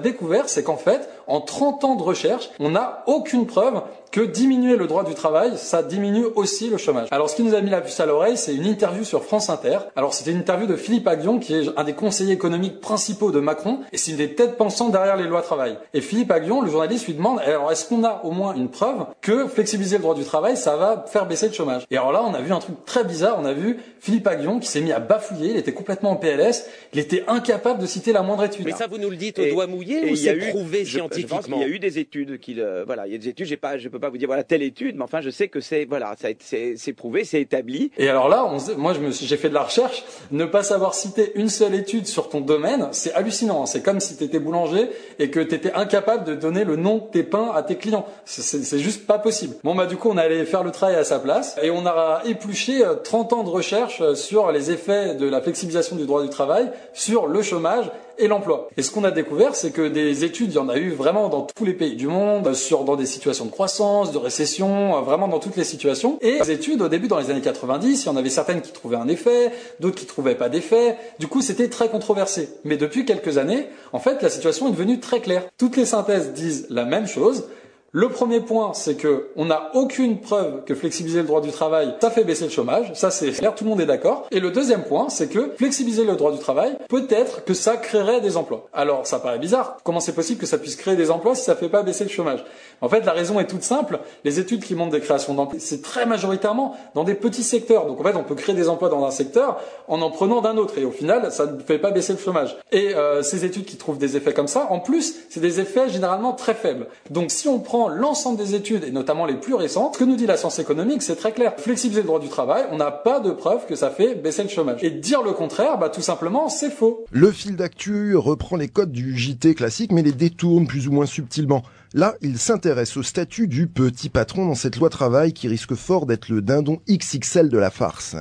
[0.46, 4.86] c'est qu'en fait, en 30 ans de recherche, on n'a aucune preuve que diminuer le
[4.86, 7.08] droit du travail, ça diminue aussi le chômage.
[7.10, 9.50] Alors, ce qui nous a mis la puce à l'oreille, c'est une interview sur France
[9.50, 9.78] Inter.
[9.96, 13.40] Alors, c'était une interview de Philippe Aguillon, qui est un des conseillers économiques principaux de
[13.40, 15.76] Macron, et c'est une des têtes pensantes derrière les lois travail.
[15.94, 19.06] Et Philippe Aguillon, le journaliste, lui demande, alors, est-ce qu'on a au moins une preuve
[19.20, 21.84] que flexibiliser le droit du travail, ça va faire baisser le chômage?
[21.90, 24.58] Et alors là, on a vu un truc très bizarre, on a vu Philippe Aguillon
[24.58, 28.12] qui s'est mis à bafouiller, il était complètement en PLS, il était incapable de citer
[28.12, 28.64] la moindre étude.
[28.64, 30.50] Mais ça, vous nous le dites au doigt mouillé ou il y a c'est eu-
[30.50, 33.12] prouvé je- je pense scientifiquement qu'il y a eu des études qui, le- voilà, il
[33.12, 33.46] y a des études.
[33.46, 35.60] J'ai pas, je peux pas vous dire voilà telle étude, mais enfin, je sais que
[35.60, 37.90] c'est, voilà, c'est prouvé, c'est établi.
[37.98, 40.04] Et alors là, moi, j'ai fait de la recherche.
[40.30, 43.66] Ne pas savoir citer une seule étude sur ton domaine, c'est hallucinant.
[43.66, 46.98] C'est comme si tu étais boulanger et que tu étais incapable de donner le nom
[46.98, 48.06] de tes pains à tes clients.
[48.24, 49.56] C'est- juste pas possible.
[49.64, 52.22] Bon, bah du coup, on allait faire le travail à sa place et on a
[52.26, 56.22] épluché euh, 30 ans de recherche euh, sur les effets de la flexibilisation du droit
[56.22, 58.68] du travail sur le chômage et l'emploi.
[58.76, 61.28] Et ce qu'on a découvert, c'est que des études, il y en a eu vraiment
[61.28, 64.96] dans tous les pays du monde, euh, sur dans des situations de croissance, de récession,
[64.96, 66.18] euh, vraiment dans toutes les situations.
[66.20, 68.72] Et les études, au début, dans les années 90, il y en avait certaines qui
[68.72, 70.96] trouvaient un effet, d'autres qui trouvaient pas d'effet.
[71.18, 72.48] Du coup, c'était très controversé.
[72.64, 75.44] Mais depuis quelques années, en fait, la situation est devenue très claire.
[75.56, 77.44] Toutes les synthèses disent la même chose.
[77.92, 81.94] Le premier point, c'est que on n'a aucune preuve que flexibiliser le droit du travail,
[82.02, 82.92] ça fait baisser le chômage.
[82.92, 84.26] Ça, c'est clair, tout le monde est d'accord.
[84.30, 88.20] Et le deuxième point, c'est que flexibiliser le droit du travail, peut-être que ça créerait
[88.20, 88.68] des emplois.
[88.74, 89.78] Alors, ça paraît bizarre.
[89.84, 92.10] Comment c'est possible que ça puisse créer des emplois si ça fait pas baisser le
[92.10, 92.44] chômage?
[92.82, 94.00] En fait, la raison est toute simple.
[94.22, 97.86] Les études qui montrent des créations d'emplois, c'est très majoritairement dans des petits secteurs.
[97.86, 100.58] Donc, en fait, on peut créer des emplois dans un secteur en en prenant d'un
[100.58, 100.76] autre.
[100.76, 102.54] Et au final, ça ne fait pas baisser le chômage.
[102.70, 105.88] Et euh, ces études qui trouvent des effets comme ça, en plus, c'est des effets
[105.88, 106.88] généralement très faibles.
[107.08, 110.16] Donc, si on prend l'ensemble des études, et notamment les plus récentes, ce que nous
[110.16, 111.54] dit la science économique, c'est très clair.
[111.56, 114.48] Flexibiliser le droit du travail, on n'a pas de preuve que ça fait baisser le
[114.48, 114.82] chômage.
[114.82, 117.04] Et dire le contraire, bah tout simplement, c'est faux.
[117.12, 121.06] Le fil d'actu reprend les codes du JT classique, mais les détourne plus ou moins
[121.06, 121.62] subtilement.
[121.94, 126.06] Là, il s'intéresse au statut du petit patron dans cette loi travail qui risque fort
[126.06, 128.16] d'être le dindon XXL de la farce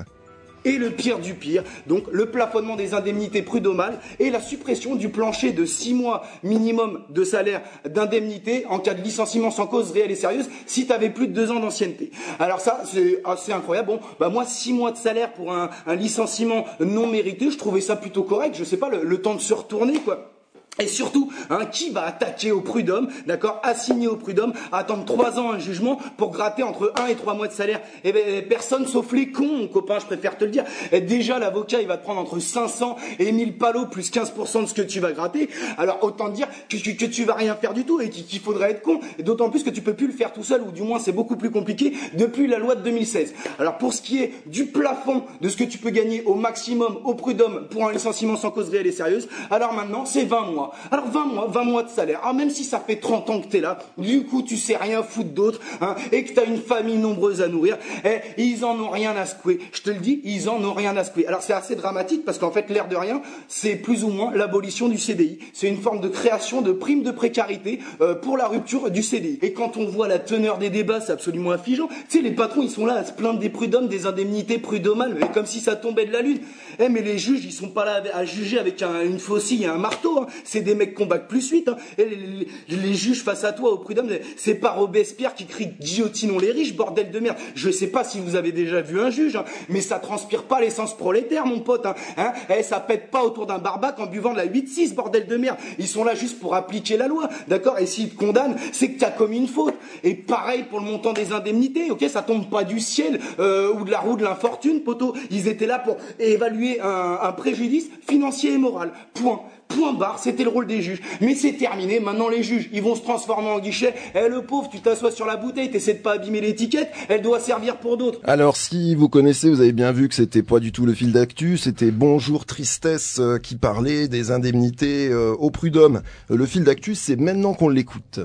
[0.67, 5.10] et le pire du pire, donc le plafonnement des indemnités prud'homales et la suppression du
[5.10, 10.12] plancher de 6 mois minimum de salaire d'indemnité en cas de licenciement sans cause réelle
[10.12, 12.12] et sérieuse si tu avais plus de 2 ans d'ancienneté.
[12.39, 13.88] Alors ça, c'est assez incroyable.
[13.88, 17.95] Bon, bah moi, 6 mois de salaire pour un, licenciement non mérité, je trouvais ça
[17.95, 18.56] plutôt correct.
[18.58, 20.37] Je sais pas, le, le temps de se retourner, quoi.
[20.80, 25.52] Et surtout, hein, qui va attaquer au prud'homme, d'accord, assigner au prud'homme, attendre trois ans
[25.52, 27.82] un jugement pour gratter entre un et trois mois de salaire?
[28.04, 30.63] Eh ben, personne sauf les cons, mon copain, je préfère te le dire.
[30.92, 34.74] Déjà, l'avocat, il va te prendre entre 500 et 1000 palos plus 15% de ce
[34.74, 35.50] que tu vas gratter.
[35.78, 39.00] Alors, autant dire que tu vas rien faire du tout et qu'il faudrait être con.
[39.18, 41.12] Et d'autant plus que tu peux plus le faire tout seul, ou du moins c'est
[41.12, 43.34] beaucoup plus compliqué depuis la loi de 2016.
[43.60, 47.00] Alors, pour ce qui est du plafond de ce que tu peux gagner au maximum
[47.04, 50.66] au prud'homme pour un licenciement sans cause réelle et sérieuse, alors maintenant, c'est 20 mois.
[50.91, 52.21] Alors 20 mois, 20 mois de salaire.
[52.23, 55.03] Ah, même si ça fait 30 ans que t'es là, du coup tu sais rien
[55.03, 58.89] foutre d'autre, hein, et que t'as une famille nombreuse à nourrir, eh, ils en ont
[58.89, 59.60] rien à secouer.
[59.71, 61.27] Je te le dis, ils en ont rien à secouer.
[61.27, 64.88] Alors c'est assez dramatique parce qu'en fait l'air de rien, c'est plus ou moins l'abolition
[64.88, 65.39] du CDI.
[65.53, 69.39] C'est une forme de création de primes de précarité euh, pour la rupture du CDI.
[69.41, 71.88] Et quand on voit la teneur des débats, c'est absolument affligeant.
[72.10, 75.17] Tu sais, les patrons, ils sont là à se plaindre des prud'hommes, des indemnités prud'homales,
[75.34, 76.39] comme si ça tombait de la lune.
[76.80, 79.77] Eh, mais les juges, ils sont pas là à juger avec une faucille et un
[79.77, 80.21] marteau.
[80.21, 80.27] Hein.
[80.58, 81.67] C'est des mecs combattent plus suite.
[81.67, 81.78] Hein.
[82.00, 86.76] Les, juges face à toi au prud'homme, c'est pas Robespierre qui crie guillotinons les riches,
[86.76, 87.38] bordel de merde.
[87.54, 90.60] Je sais pas si vous avez déjà vu un juge, hein, mais ça transpire pas
[90.60, 91.86] l'essence prolétaire, mon pote.
[91.86, 91.93] Hein.
[92.17, 95.38] hein eh, ça pète pas autour d'un barbac en buvant de la 8-6, bordel de
[95.38, 95.58] merde.
[95.78, 97.78] Ils sont là juste pour appliquer la loi, d'accord?
[97.78, 99.76] Et s'ils te condamnent, c'est que t'as commis une faute.
[100.04, 102.04] Et pareil pour le montant des indemnités, ok?
[102.10, 105.13] Ça tombe pas du ciel euh, ou de la roue de l'infortune, poteau.
[105.30, 108.91] Ils étaient là pour évaluer un préjudice financier et moral.
[109.13, 109.41] Point.
[109.67, 111.01] Point barre, c'était le rôle des juges.
[111.21, 113.93] Mais c'est terminé, maintenant les juges, ils vont se transformer en guichet.
[114.15, 117.39] Eh le pauvre, tu t'assois sur la bouteille, t'essaies de pas abîmer l'étiquette, elle doit
[117.39, 118.19] servir pour d'autres.
[118.23, 121.12] Alors si vous connaissez, vous avez bien vu que c'était pas du tout le fil
[121.12, 126.01] d'actu, c'était Bonjour Tristesse euh, qui parlait des indemnités euh, au prud'homme.
[126.32, 128.19] Euh, le fil d'actu, c'est maintenant qu'on l'écoute.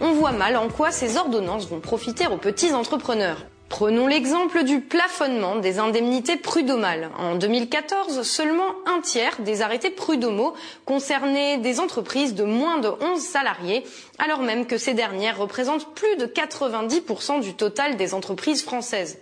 [0.00, 3.46] On voit mal en quoi ces ordonnances vont profiter aux petits entrepreneurs.
[3.68, 7.10] Prenons l'exemple du plafonnement des indemnités prud'homales.
[7.18, 10.54] En 2014, seulement un tiers des arrêtés prud'homaux
[10.86, 13.84] concernaient des entreprises de moins de 11 salariés,
[14.18, 19.18] alors même que ces dernières représentent plus de 90% du total des entreprises françaises.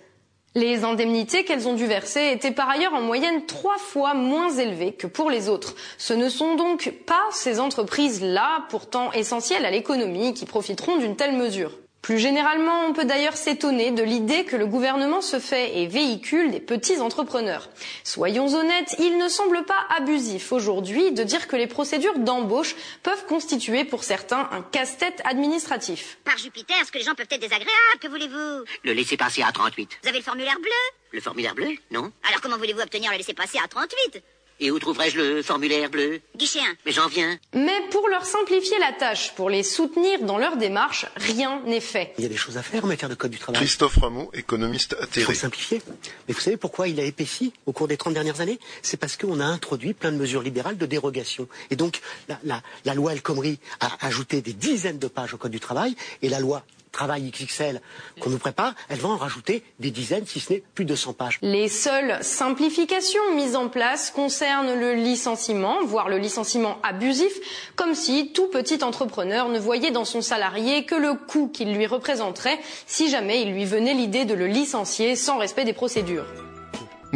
[0.54, 4.92] Les indemnités qu'elles ont dû verser étaient par ailleurs en moyenne trois fois moins élevées
[4.92, 5.74] que pour les autres.
[5.98, 11.37] Ce ne sont donc pas ces entreprises-là, pourtant essentielles à l'économie, qui profiteront d'une telle
[11.37, 11.72] mesure.
[12.06, 16.52] Plus généralement, on peut d'ailleurs s'étonner de l'idée que le gouvernement se fait et véhicule
[16.52, 17.68] des petits entrepreneurs.
[18.04, 23.26] Soyons honnêtes, il ne semble pas abusif aujourd'hui de dire que les procédures d'embauche peuvent
[23.26, 26.18] constituer pour certains un casse-tête administratif.
[26.22, 28.64] Par Jupiter, est-ce que les gens peuvent être désagréables, que voulez-vous?
[28.84, 29.98] Le laisser passer à 38.
[30.04, 30.70] Vous avez le formulaire bleu?
[31.10, 31.70] Le formulaire bleu?
[31.90, 32.12] Non?
[32.28, 34.22] Alors comment voulez-vous obtenir le laisser passer à 38
[34.60, 36.62] et où trouverai-je le formulaire bleu Guichet 1.
[36.86, 37.38] Mais j'en viens.
[37.54, 42.14] Mais pour leur simplifier la tâche, pour les soutenir dans leur démarche, rien n'est fait.
[42.18, 43.60] Il y a des choses à faire en matière de code du travail.
[43.60, 45.20] Christophe Rameau, économiste atterré.
[45.20, 45.82] Il faut simplifier.
[46.28, 48.58] Mais vous savez pourquoi il a épaissi au cours des 30 dernières années?
[48.82, 51.48] C'est parce qu'on a introduit plein de mesures libérales de dérogation.
[51.70, 55.36] Et donc, la, la, la loi El Khomri a ajouté des dizaines de pages au
[55.38, 56.62] code du travail et la loi
[56.96, 57.80] travail XXL
[58.20, 61.12] qu'on nous prépare, elle va en rajouter des dizaines, si ce n'est plus de 100
[61.12, 61.38] pages.
[61.42, 67.32] Les seules simplifications mises en place concernent le licenciement, voire le licenciement abusif,
[67.76, 71.87] comme si tout petit entrepreneur ne voyait dans son salarié que le coût qu'il lui
[71.87, 76.24] représenterait si jamais il lui venait l'idée de le licencier sans respect des procédures.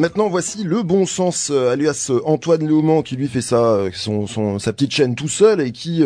[0.00, 3.90] Maintenant, voici le bon sens, euh, alias euh, Antoine Léaumont, qui lui fait euh,
[4.58, 6.02] sa petite chaîne tout seul et qui,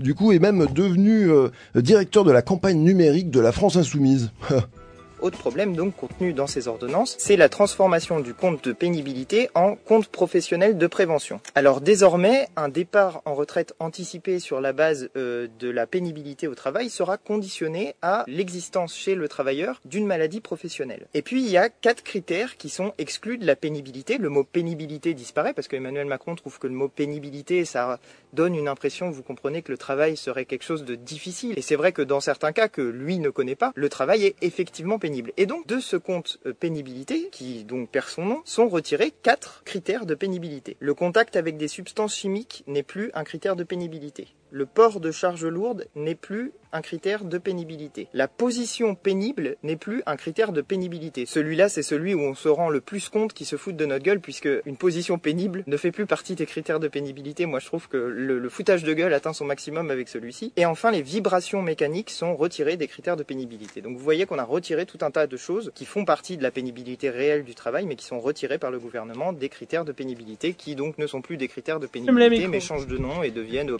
[0.00, 1.28] du coup, est même devenu
[1.76, 4.32] directeur de la campagne numérique de la France Insoumise.
[5.20, 9.74] Autre problème donc contenu dans ces ordonnances, c'est la transformation du compte de pénibilité en
[9.74, 11.40] compte professionnel de prévention.
[11.54, 16.54] Alors désormais, un départ en retraite anticipé sur la base euh, de la pénibilité au
[16.54, 21.06] travail sera conditionné à l'existence chez le travailleur d'une maladie professionnelle.
[21.14, 24.18] Et puis il y a quatre critères qui sont exclus de la pénibilité.
[24.18, 27.98] Le mot pénibilité disparaît parce que Emmanuel Macron trouve que le mot pénibilité, ça
[28.34, 31.54] donne une impression, vous comprenez, que le travail serait quelque chose de difficile.
[31.58, 34.36] Et c'est vrai que dans certains cas que lui ne connaît pas, le travail est
[34.42, 35.05] effectivement pénible.
[35.36, 39.62] Et donc de ce compte euh, pénibilité, qui donc perd son nom, sont retirés quatre
[39.64, 40.76] critères de pénibilité.
[40.80, 44.28] Le contact avec des substances chimiques n'est plus un critère de pénibilité.
[44.50, 48.08] Le port de charges lourdes n'est plus un critère de pénibilité.
[48.12, 51.24] La position pénible n'est plus un critère de pénibilité.
[51.26, 54.04] Celui-là, c'est celui où on se rend le plus compte qui se foutent de notre
[54.04, 57.46] gueule, puisque une position pénible ne fait plus partie des critères de pénibilité.
[57.46, 60.52] Moi, je trouve que le, le foutage de gueule atteint son maximum avec celui-ci.
[60.56, 63.80] Et enfin, les vibrations mécaniques sont retirées des critères de pénibilité.
[63.80, 66.42] Donc, vous voyez qu'on a retiré tout un tas de choses qui font partie de
[66.42, 69.92] la pénibilité réelle du travail, mais qui sont retirées par le gouvernement des critères de
[69.92, 73.30] pénibilité, qui donc ne sont plus des critères de pénibilité, mais changent de nom et
[73.30, 73.78] deviennent euh,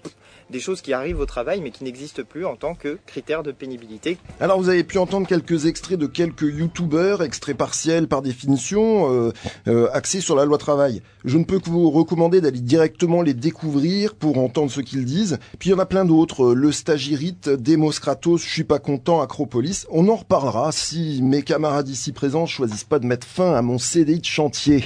[0.56, 3.52] des choses qui arrivent au travail, mais qui n'existent plus en tant que critères de
[3.52, 4.16] pénibilité.
[4.40, 9.32] Alors vous avez pu entendre quelques extraits de quelques youtubeurs, extraits partiels par définition, euh,
[9.68, 11.02] euh, axés sur la loi travail.
[11.26, 15.38] Je ne peux que vous recommander d'aller directement les découvrir pour entendre ce qu'ils disent.
[15.58, 19.20] Puis il y en a plein d'autres, le Stagirite, Demos Kratos, Je suis pas content,
[19.20, 19.86] Acropolis.
[19.90, 23.76] On en reparlera si mes camarades ici présents choisissent pas de mettre fin à mon
[23.76, 24.84] CDI de chantier.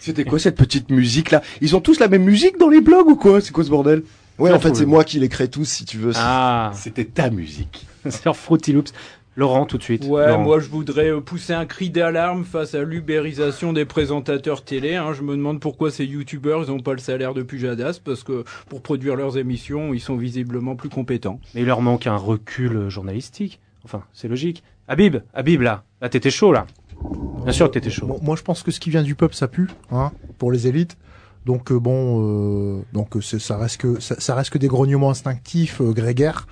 [0.00, 3.06] C'était quoi cette petite musique là Ils ont tous la même musique dans les blogs
[3.06, 3.40] ou quoi?
[3.40, 4.02] C'est quoi ce bordel?
[4.38, 6.12] Ouais, en fait, c'est moi qui les crée tous, si tu veux.
[6.16, 7.86] Ah, C'était ta musique.
[8.08, 8.92] sur Fruity Loops.
[9.36, 10.04] Laurent, tout de suite.
[10.04, 10.44] Ouais, Laurent.
[10.44, 14.94] moi je voudrais euh, pousser un cri d'alarme face à l'ubérisation des présentateurs télé.
[14.94, 15.12] hein.
[15.12, 18.44] Je me demande pourquoi ces youtubeurs, ils ont pas le salaire de Pujadas, parce que
[18.68, 21.40] pour produire leurs émissions, ils sont visiblement plus compétents.
[21.56, 23.58] Mais il leur manque un recul journalistique.
[23.84, 24.62] Enfin, c'est logique.
[24.86, 25.82] Habib, Habib, là.
[26.00, 26.66] Là, t'étais chaud, là.
[27.42, 28.06] Bien sûr que t'étais chaud.
[28.06, 30.68] Bon, moi, je pense que ce qui vient du peuple, ça pue, hein, pour les
[30.68, 30.96] élites.
[31.46, 35.10] Donc euh, bon, euh, donc euh, ça reste que ça, ça reste que des grognements
[35.10, 36.46] instinctifs, grégaires.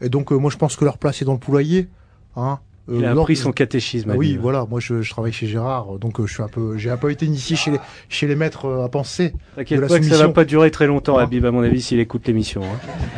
[0.00, 1.88] Et donc moi, je pense que leur place est dans le poulailler,
[2.36, 2.58] hein.
[2.88, 4.10] Il a appris son catéchisme.
[4.12, 4.64] Ah oui, voilà.
[4.70, 7.26] Moi, je, je travaille chez Gérard, donc je suis un peu, j'ai un peu été
[7.26, 9.34] initié chez les, chez les maîtres à penser.
[9.56, 11.98] T'inquiète pas que ça va pas durer très longtemps, Hein Habib, à mon avis, s'il
[11.98, 12.62] écoute l'émission.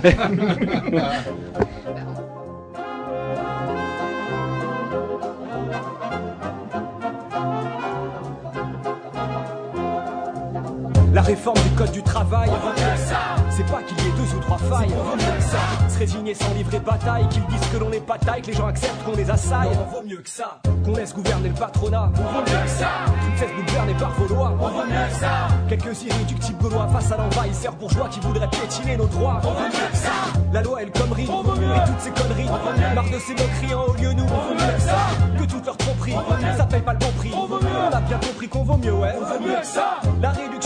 [0.05, 0.11] hein.
[11.19, 12.49] La réforme du code du travail,
[13.51, 14.95] c'est pas qu'il y ait deux ou trois failles.
[15.89, 18.69] Se résigner sans livrer bataille, qu'ils disent que l'on n'est pas taille, que les gens
[18.69, 19.71] acceptent qu'on les assaille.
[19.71, 20.61] Non, vaut mieux que ça.
[20.85, 22.13] Qu'on laisse gouverner le patronat.
[22.15, 22.87] Vaut mieux que ça.
[23.07, 24.55] Qu'on cesse de gouverner par vos lois.
[24.61, 25.49] Vaut mieux que ça.
[25.69, 29.41] Quelques irréductibles gaulois face à l'envahisseur bourgeois qui voudraient piétiner nos droits.
[29.43, 30.13] Vaut mieux que ça.
[30.53, 31.25] La loi elle connerie.
[31.25, 32.49] Et toutes ces conneries.
[32.95, 34.25] Marre de ces moqueries en haut lieu nous.
[34.25, 34.99] Vaut mieux que ça.
[35.37, 36.15] Que toutes leurs tromperies.
[36.57, 37.33] Ça paye pas le bon prix.
[37.35, 39.15] On a bien compris qu'on vaut mieux, ouais.
[39.19, 39.97] Vaut mieux que ça.
[40.23, 40.58] La réduction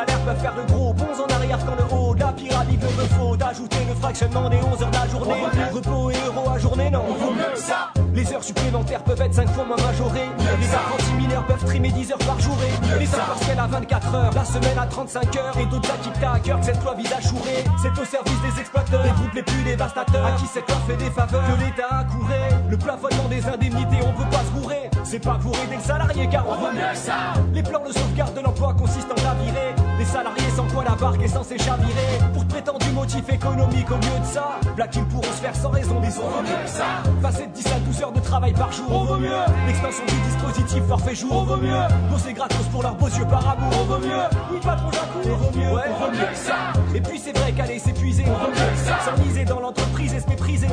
[0.00, 3.04] salaires peuvent faire de gros bons en arrière quand le haut de la pyramide le
[3.16, 3.36] faut.
[3.36, 5.42] D'ajouter le fractionnement des 11 heures de la journée.
[5.72, 7.04] Repos et euros à journée, non.
[7.18, 7.90] Vaut mieux que ça.
[8.14, 10.28] Les heures supplémentaires peuvent être 5 fois moins majorées.
[10.60, 12.56] Les apprentis mineurs peuvent trimer 10 heures par jour.
[12.64, 14.34] Et les heures partielles à 24 heures.
[14.34, 15.58] La semaine à 35 heures.
[15.58, 17.64] Et d'autres acquittés à cœur que cette loi vise à chourer.
[17.82, 19.02] C'est au service des exploiteurs.
[19.02, 20.26] Les groupes les plus dévastateurs.
[20.26, 21.44] À qui cette loi fait des faveurs.
[21.46, 22.40] Que l'État a couré.
[22.68, 24.90] Le plafonnement des indemnités, on peut pas se bourrer.
[25.04, 27.34] C'est pas pour aider le salarié car on vaut mieux que ça.
[27.52, 29.74] Les plans de sauvegarde de l'emploi consistent en virer.
[30.00, 32.18] Les salariés sans quoi la barque est censée chavirer.
[32.32, 34.58] Pour de prétendus motifs économiques au lieu de ça.
[34.78, 36.84] Là qu'ils pourront se faire sans raison, mais on vaut mieux que ça.
[37.20, 39.28] Passer de 10 à 12 heures de travail par jour, on vaut mieux.
[39.66, 41.82] L'extension du dispositif forfait jour, on vaut mieux.
[42.10, 44.24] Bosser gratos pour leurs beaux yeux par amour, on vaut mieux.
[44.50, 45.70] Oui, patron, j'accours, on vaut mieux.
[45.70, 46.72] Ouais, on vaut mieux que ça.
[46.94, 49.00] Et puis c'est vrai qu'aller s'épuiser, on vaut mieux que ça.
[49.04, 49.89] S'enliser dans l'entreprise
[50.20, 50.68] et se mépriser.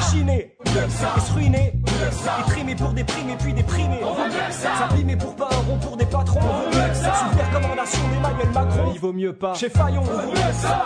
[0.00, 4.00] S'échiner, et se ruiner, et trimer pour déprimer puis déprimer.
[4.02, 4.88] On vaut mieux que ça.
[4.88, 6.40] S'abîmer pour pas un rond pour des patrons.
[6.40, 9.54] Sous les recommandations d'Emmanuel Macron, il vaut mieux pas.
[9.54, 10.02] Chez Fayon.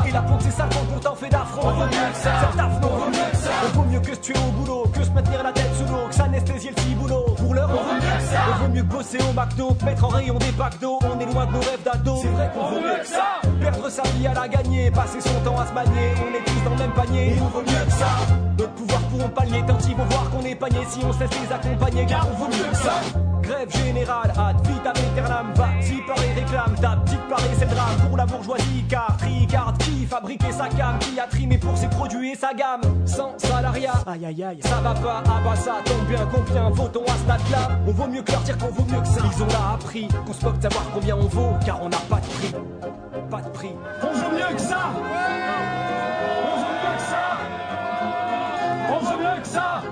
[0.07, 1.73] Et la ponte c'est ça quand on t'en fait d'affront,
[2.14, 2.31] ça.
[2.57, 3.51] Taf, non, on vaut mieux que ça.
[3.64, 6.09] On vaut mieux que se tuer au boulot, que se maintenir la tête sous l'eau,
[6.09, 7.00] que s'anesthésier le ciboulot.
[8.61, 10.99] Vaut mieux bosser au McDo, mettre en rayon des packs d'eau.
[11.03, 12.18] On est loin de nos rêves d'ado.
[12.23, 13.40] C'est vrai qu'on vaut mieux que ça.
[13.61, 16.12] Perdre sa vie à la gagner, passer son temps à se manier.
[16.16, 18.09] On est tous dans le même panier, et on vaut mieux que ça.
[18.59, 21.31] Notre pouvoir pourront pallier tant ils vont voir qu'on est panier si on se laisse
[21.31, 23.30] les accompagner, car on vaut mieux que ça.
[23.51, 27.96] Grève générale, ad vitam aeternam, va si parler réclame, ta petite parler c'est drame.
[28.07, 32.31] Pour la bourgeoisie, car Tricard qui fabriquait sa cam, qui a trimé pour ses produits
[32.31, 36.07] et sa gamme, sans salariat, aïe aïe aïe, ça va pas, ah bah ça tombe
[36.07, 37.71] bien, combien vaut-on à ce stade-là?
[37.88, 40.33] On vaut mieux que leur dire qu'on vaut mieux que ça, ils ont appris, qu'on
[40.33, 42.55] se moque de savoir combien on vaut, car on n'a pas de prix,
[43.29, 43.75] pas de prix.
[44.01, 44.79] On vaut mieux que ça.
[44.90, 45.01] On
[46.57, 47.17] vaut mieux que ça.
[48.92, 49.83] On vaut mieux que ça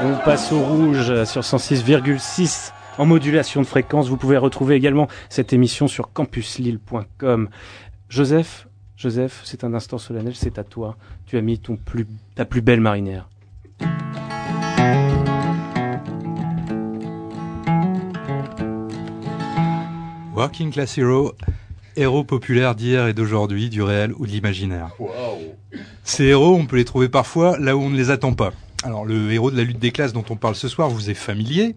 [0.00, 4.08] On passe au rouge sur 106,6 en modulation de fréquence.
[4.08, 7.48] Vous pouvez retrouver également cette émission sur campuslille.com.
[8.08, 10.96] Joseph, Joseph, c'est un instant solennel, c'est à toi.
[11.26, 13.28] Tu as mis ton plus, ta plus belle marinière.
[20.34, 21.32] Working Class Hero,
[21.96, 24.90] héros populaires d'hier et d'aujourd'hui, du réel ou de l'imaginaire.
[26.04, 28.52] Ces héros, on peut les trouver parfois là où on ne les attend pas.
[28.86, 31.14] Alors le héros de la lutte des classes dont on parle ce soir vous est
[31.14, 31.74] familier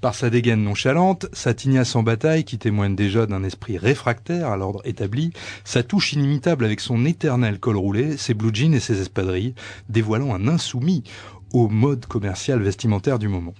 [0.00, 4.56] par sa dégaine nonchalante, sa tignasse en bataille qui témoigne déjà d'un esprit réfractaire à
[4.56, 5.34] l'ordre établi,
[5.64, 9.54] sa touche inimitable avec son éternel col roulé, ses blue jeans et ses espadrilles,
[9.90, 11.04] dévoilant un insoumis
[11.52, 13.52] au mode commercial vestimentaire du moment.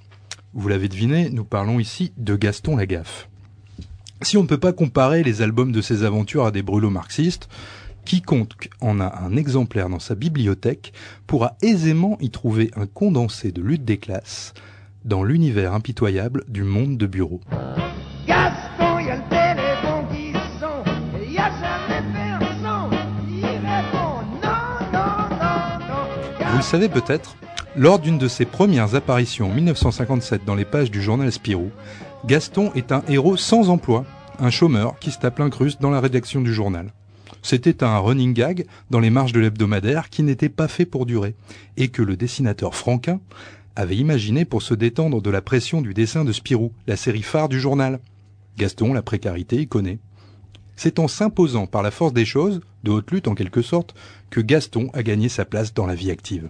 [0.55, 3.29] Vous l'avez deviné, nous parlons ici de Gaston Lagaffe.
[4.23, 7.51] Si on ne peut pas comparer les albums de ses aventures à des brûlots marxistes,
[8.07, 10.95] quiconque en a un exemplaire dans sa bibliothèque
[11.27, 14.55] pourra aisément y trouver un condensé de lutte des classes
[15.05, 17.41] dans l'univers impitoyable du monde de bureau.
[18.27, 22.91] Gaston, y a le téléphone qui sonne, et y a jamais personne
[23.29, 26.51] qui répond non, non, non, non.
[26.51, 27.37] Vous le savez peut-être,
[27.77, 31.71] lors d'une de ses premières apparitions en 1957 dans les pages du journal Spirou,
[32.25, 34.05] Gaston est un héros sans emploi,
[34.39, 36.93] un chômeur qui se tape l'incruste dans la rédaction du journal.
[37.47, 41.37] C'était un running gag dans les marges de l'hebdomadaire qui n'était pas fait pour durer,
[41.77, 43.21] et que le dessinateur Franquin
[43.77, 47.49] avait imaginé pour se détendre de la pression du dessin de Spirou, la série phare
[47.49, 48.01] du journal.
[48.59, 50.01] Gaston, la précarité, y connaît.
[50.75, 53.95] C'est en s'imposant par la force des choses, de haute lutte en quelque sorte,
[54.29, 56.49] que Gaston a gagné sa place dans la vie active.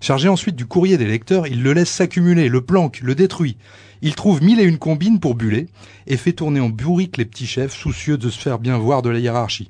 [0.00, 3.58] Chargé ensuite du courrier des lecteurs, il le laisse s'accumuler, le planque, le détruit.
[4.00, 5.68] Il trouve mille et une combines pour buller
[6.06, 9.10] et fait tourner en bourrique les petits chefs soucieux de se faire bien voir de
[9.10, 9.68] la hiérarchie.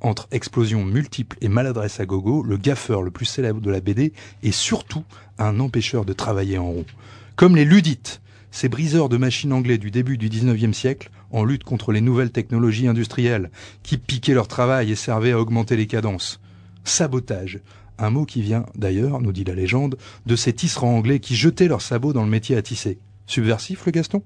[0.00, 4.12] Entre explosions multiples et maladresse à gogo, le gaffeur le plus célèbre de la BD
[4.42, 5.04] est surtout
[5.38, 6.86] un empêcheur de travailler en rond.
[7.34, 8.20] Comme les ludites,
[8.50, 12.30] ces briseurs de machines anglais du début du 19e siècle, en lutte contre les nouvelles
[12.30, 13.50] technologies industrielles,
[13.82, 16.40] qui piquaient leur travail et servaient à augmenter les cadences.
[16.84, 17.60] Sabotage,
[17.98, 21.68] un mot qui vient, d'ailleurs, nous dit la légende, de ces tisserands anglais qui jetaient
[21.68, 22.98] leurs sabots dans le métier à tisser.
[23.26, 24.22] Subversif, le Gaston?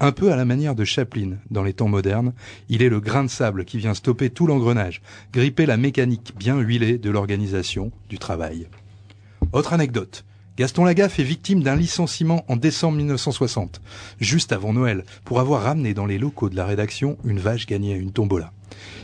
[0.00, 2.32] Un peu à la manière de Chaplin dans les temps modernes,
[2.68, 6.58] il est le grain de sable qui vient stopper tout l'engrenage, gripper la mécanique bien
[6.58, 8.66] huilée de l'organisation du travail.
[9.52, 10.24] Autre anecdote.
[10.56, 13.80] Gaston Lagaffe est victime d'un licenciement en décembre 1960,
[14.20, 17.94] juste avant Noël, pour avoir ramené dans les locaux de la rédaction une vache gagnée
[17.94, 18.52] à une tombola.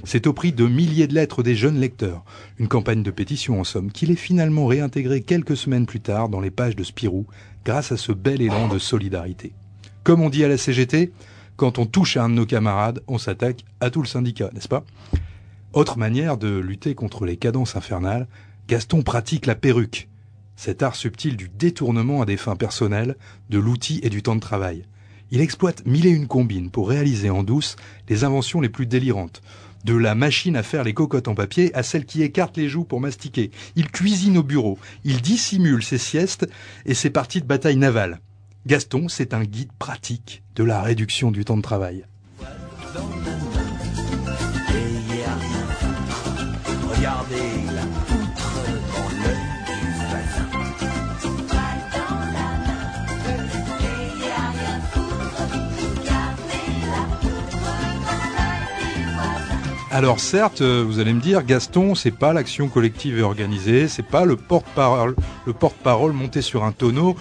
[0.05, 2.24] C'est au prix de milliers de lettres des jeunes lecteurs,
[2.59, 6.40] une campagne de pétition en somme, qu'il est finalement réintégré quelques semaines plus tard dans
[6.40, 7.26] les pages de Spirou,
[7.64, 9.53] grâce à ce bel élan de solidarité.
[10.07, 11.11] Comme on dit à la CGT,
[11.57, 14.69] quand on touche à un de nos camarades, on s'attaque à tout le syndicat, n'est-ce
[14.69, 14.85] pas?
[15.73, 18.29] Autre manière de lutter contre les cadences infernales,
[18.69, 20.09] Gaston pratique la perruque,
[20.55, 23.17] cet art subtil du détournement à des fins personnelles,
[23.51, 24.85] de l'outil et du temps de travail.
[25.33, 27.75] Il exploite mille et une combines pour réaliser en douce
[28.09, 29.43] les inventions les plus délirantes.
[29.85, 32.85] De la machine à faire les cocottes en papier à celle qui écarte les joues
[32.85, 33.51] pour mastiquer.
[33.75, 36.49] Il cuisine au bureau, il dissimule ses siestes
[36.85, 38.21] et ses parties de bataille navale.
[38.67, 42.05] Gaston, c'est un guide pratique de la réduction du temps de travail.
[59.93, 64.03] Alors certes, euh, vous allez me dire, Gaston, c'est pas l'action collective et organisée, c'est
[64.03, 65.14] pas le porte-parole
[66.12, 67.17] monté sur un tonneau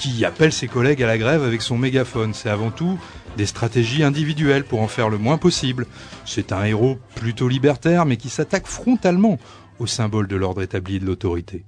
[0.00, 2.32] qui appelle ses collègues à la grève avec son mégaphone.
[2.32, 2.98] C'est avant tout
[3.36, 5.86] des stratégies individuelles pour en faire le moins possible.
[6.24, 9.38] C'est un héros plutôt libertaire, mais qui s'attaque frontalement
[9.78, 11.64] au symbole de l'ordre établi de l'autorité.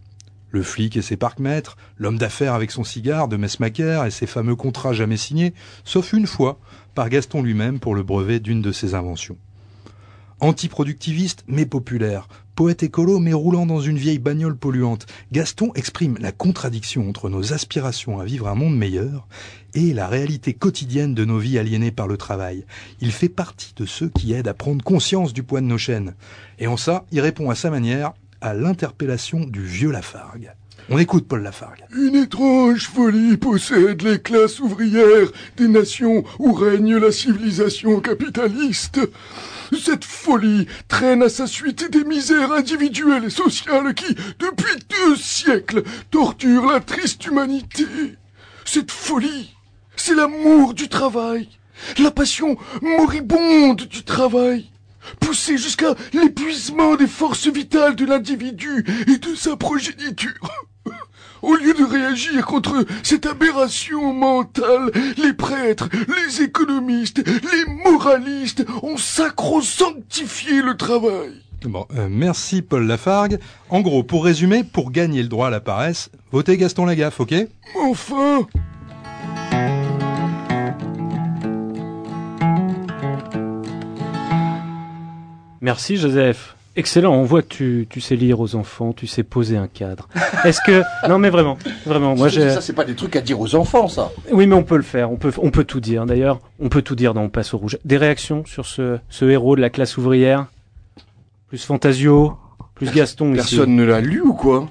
[0.49, 4.57] Le flic et ses parcs-mètres, l'homme d'affaires avec son cigare de Messmaker et ses fameux
[4.57, 5.53] contrats jamais signés,
[5.85, 6.59] sauf une fois
[6.95, 9.37] par Gaston lui-même pour le brevet d'une de ses inventions.
[10.41, 16.32] Antiproductiviste mais populaire, poète écolo mais roulant dans une vieille bagnole polluante, Gaston exprime la
[16.32, 19.26] contradiction entre nos aspirations à vivre un monde meilleur
[19.74, 22.64] et la réalité quotidienne de nos vies aliénées par le travail.
[23.00, 26.14] Il fait partie de ceux qui aident à prendre conscience du poids de nos chaînes.
[26.59, 30.53] Et en ça, il répond à sa manière à l'interpellation du vieux Lafargue.
[30.90, 31.84] On écoute Paul Lafargue.
[31.96, 39.00] Une étrange folie possède les classes ouvrières des nations où règne la civilisation capitaliste.
[39.81, 45.83] Cette folie traîne à sa suite des misères individuelles et sociales qui, depuis deux siècles,
[46.11, 47.87] torturent la triste humanité.
[48.64, 49.55] Cette folie,
[49.97, 51.49] c'est l'amour du travail,
[51.99, 54.70] la passion moribonde du travail,
[55.20, 60.68] poussée jusqu'à l'épuisement des forces vitales de l'individu et de sa progéniture.
[61.43, 68.97] Au lieu de réagir contre cette aberration mentale, les prêtres, les économistes, les moralistes ont
[68.97, 71.32] sacro-sanctifié le travail.
[71.64, 73.38] Bon, euh, merci Paul Lafargue.
[73.70, 77.34] En gros, pour résumer, pour gagner le droit à la paresse, votez Gaston Lagaffe, ok?
[77.76, 78.47] Enfin
[85.61, 86.57] Merci Joseph.
[86.75, 90.09] Excellent, on voit que tu, tu sais lire aux enfants, tu sais poser un cadre.
[90.45, 90.83] Est-ce que...
[91.09, 92.51] Non mais vraiment, vraiment, moi j'ai...
[92.51, 94.11] Ça, c'est pas des trucs à dire aux enfants, ça.
[94.31, 96.07] Oui mais on peut le faire, on peut, on peut tout dire.
[96.07, 97.79] D'ailleurs, on peut tout dire dans On passe au rouge.
[97.85, 100.47] Des réactions sur ce, ce héros de la classe ouvrière?
[101.49, 102.39] Plus Fantasio,
[102.75, 103.57] plus Gaston ici.
[103.57, 104.68] Personne ne l'a lu ou quoi?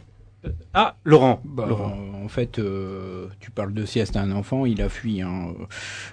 [0.73, 1.41] Ah, Laurent.
[1.45, 1.97] Bah, Laurent.
[2.23, 5.21] En fait, euh, tu parles de sieste à un enfant, il a fui.
[5.21, 5.53] Hein.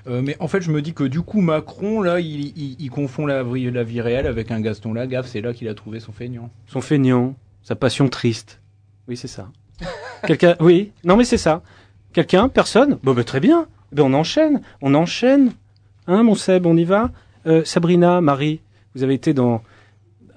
[0.06, 2.90] Euh, mais en fait, je me dis que du coup, Macron, là, il, il, il
[2.90, 5.26] confond la, vie- la vie réelle avec un Gaston Lagaffe.
[5.28, 6.50] C'est là qu'il a trouvé son feignant.
[6.66, 8.60] Son feignant, sa passion triste.
[9.06, 9.48] Oui, c'est ça.
[10.26, 11.62] Quelqu'un Oui, non mais c'est ça.
[12.12, 13.66] Quelqu'un Personne Bon, bah, très bien.
[13.92, 15.52] Ben, on enchaîne, on enchaîne.
[16.06, 17.10] Hein, mon Seb, on y va
[17.46, 18.60] Euh, Sabrina, Marie,
[18.94, 19.62] vous avez été dans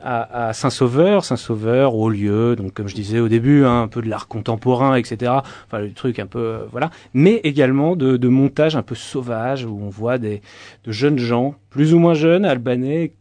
[0.04, 4.10] à, Saint-Sauveur, Saint-Sauveur, au lieu, donc comme je disais au début, hein, un peu de
[4.10, 5.32] l'art contemporain, etc.
[5.68, 6.90] Enfin, le truc un peu, euh, voilà.
[7.14, 10.42] Mais également de, de montage un peu sauvage où on voit des
[10.84, 13.14] de jeunes gens, plus ou moins jeunes, albanais,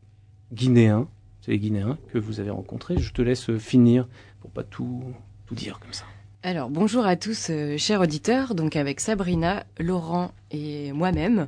[0.53, 1.07] guinéens.
[1.43, 2.99] C'est les Guinéens que vous avez rencontrés.
[2.99, 4.07] Je te laisse finir
[4.41, 5.03] pour pas tout
[5.47, 6.05] tout dire comme ça.
[6.43, 8.55] Alors bonjour à tous, euh, chers auditeurs.
[8.55, 11.47] Donc avec Sabrina, Laurent et moi-même,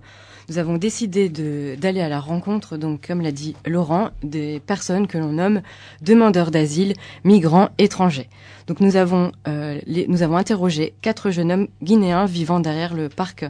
[0.49, 5.19] nous avons décidé d'aller à la rencontre, donc comme l'a dit Laurent, des personnes que
[5.19, 5.63] l'on nomme
[6.03, 6.95] demandeurs d'asile,
[7.25, 8.29] migrants, étrangers.
[8.67, 13.45] Donc nous avons, euh, nous avons interrogé quatre jeunes hommes guinéens vivant derrière le parc,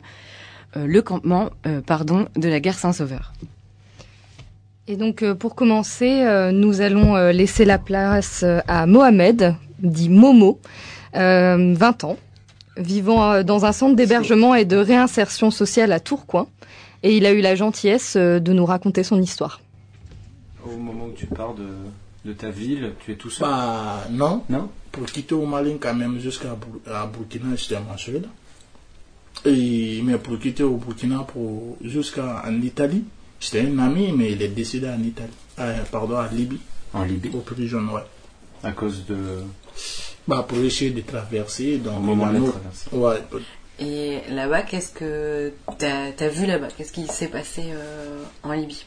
[0.76, 3.32] euh, le campement, euh, pardon, de la gare Saint-Sauveur.
[4.88, 10.58] Et donc, pour commencer, nous allons laisser la place à Mohamed, dit Momo,
[11.14, 12.16] euh, 20 ans,
[12.76, 16.46] vivant euh, dans un centre d'hébergement et de réinsertion sociale à Tourcoing.
[17.02, 19.60] Et il a eu la gentillesse euh, de nous raconter son histoire.
[20.64, 21.66] Au moment où tu pars de,
[22.24, 24.44] de ta ville, tu es tout seul Bah non.
[24.48, 28.28] Non Pour quitter au Mali quand même jusqu'à Bur- à Burkina, j'étais mensuel.
[29.44, 33.02] Et, mais pour quitter au Burkina pour jusqu'à en Italie,
[33.40, 35.32] j'étais un ami, mais il est décédé en Italie.
[35.58, 36.60] Ah, pardon, en Libye.
[36.94, 38.02] En Libye Au prison, ouais.
[38.62, 39.16] À cause de...
[40.28, 41.78] Bah pour essayer de traverser.
[41.78, 42.04] Donc.
[42.92, 43.22] Ouais.
[43.80, 46.68] Et là-bas, qu'est-ce que t'as as vu là-bas?
[46.76, 48.84] Qu'est-ce qui s'est passé euh, en Libye?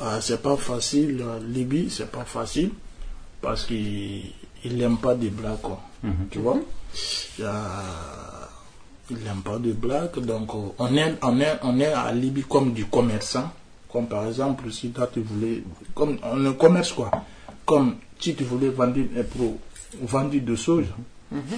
[0.00, 2.70] Ah, c'est pas facile, la Libye, c'est pas facile.
[3.40, 4.24] Parce qu'il
[4.64, 5.80] il n'aime pas des blagues, quoi.
[6.02, 6.28] Mhm.
[6.30, 6.58] Tu vois?
[9.10, 12.42] Il n'aime pas de blagues, donc euh, on est, on, est, on est à Libye
[12.42, 13.50] comme du commerçant.
[13.90, 15.62] Comme par exemple, si toi tu voulais.
[15.94, 17.10] Comme on est commerce, quoi.
[17.64, 19.58] Comme si tu voulais vendre, un pro-
[20.02, 20.88] vendre de soja.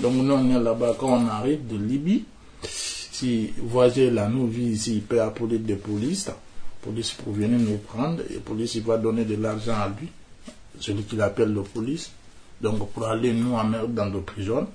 [0.02, 2.24] Donc nous, on est là-bas quand on arrive de Libye.
[2.62, 6.26] Si voisin là nous vit ici, il peut appeler des polices.
[6.26, 6.34] La
[6.82, 10.08] police pour venir nous prendre et la police il va donner de l'argent à lui,
[10.80, 12.10] celui qui l'appelle la police.
[12.60, 14.66] Donc pour aller nous emmerder dans nos prisons,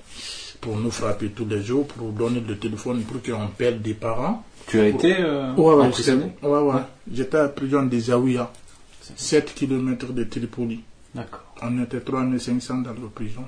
[0.62, 4.44] pour nous frapper tous les jours, pour donner le téléphone pour qu'on perde des parents.
[4.68, 6.26] Tu as Pour- été, euh, ouais, ouais, emprisonné?
[6.42, 6.82] Ouais, ouais.
[7.12, 8.52] J'étais à la prison des Zawiya,
[9.16, 10.82] 7 km de Tripoli.
[11.16, 11.56] D'accord.
[11.62, 13.44] On était 3500 dans la prison.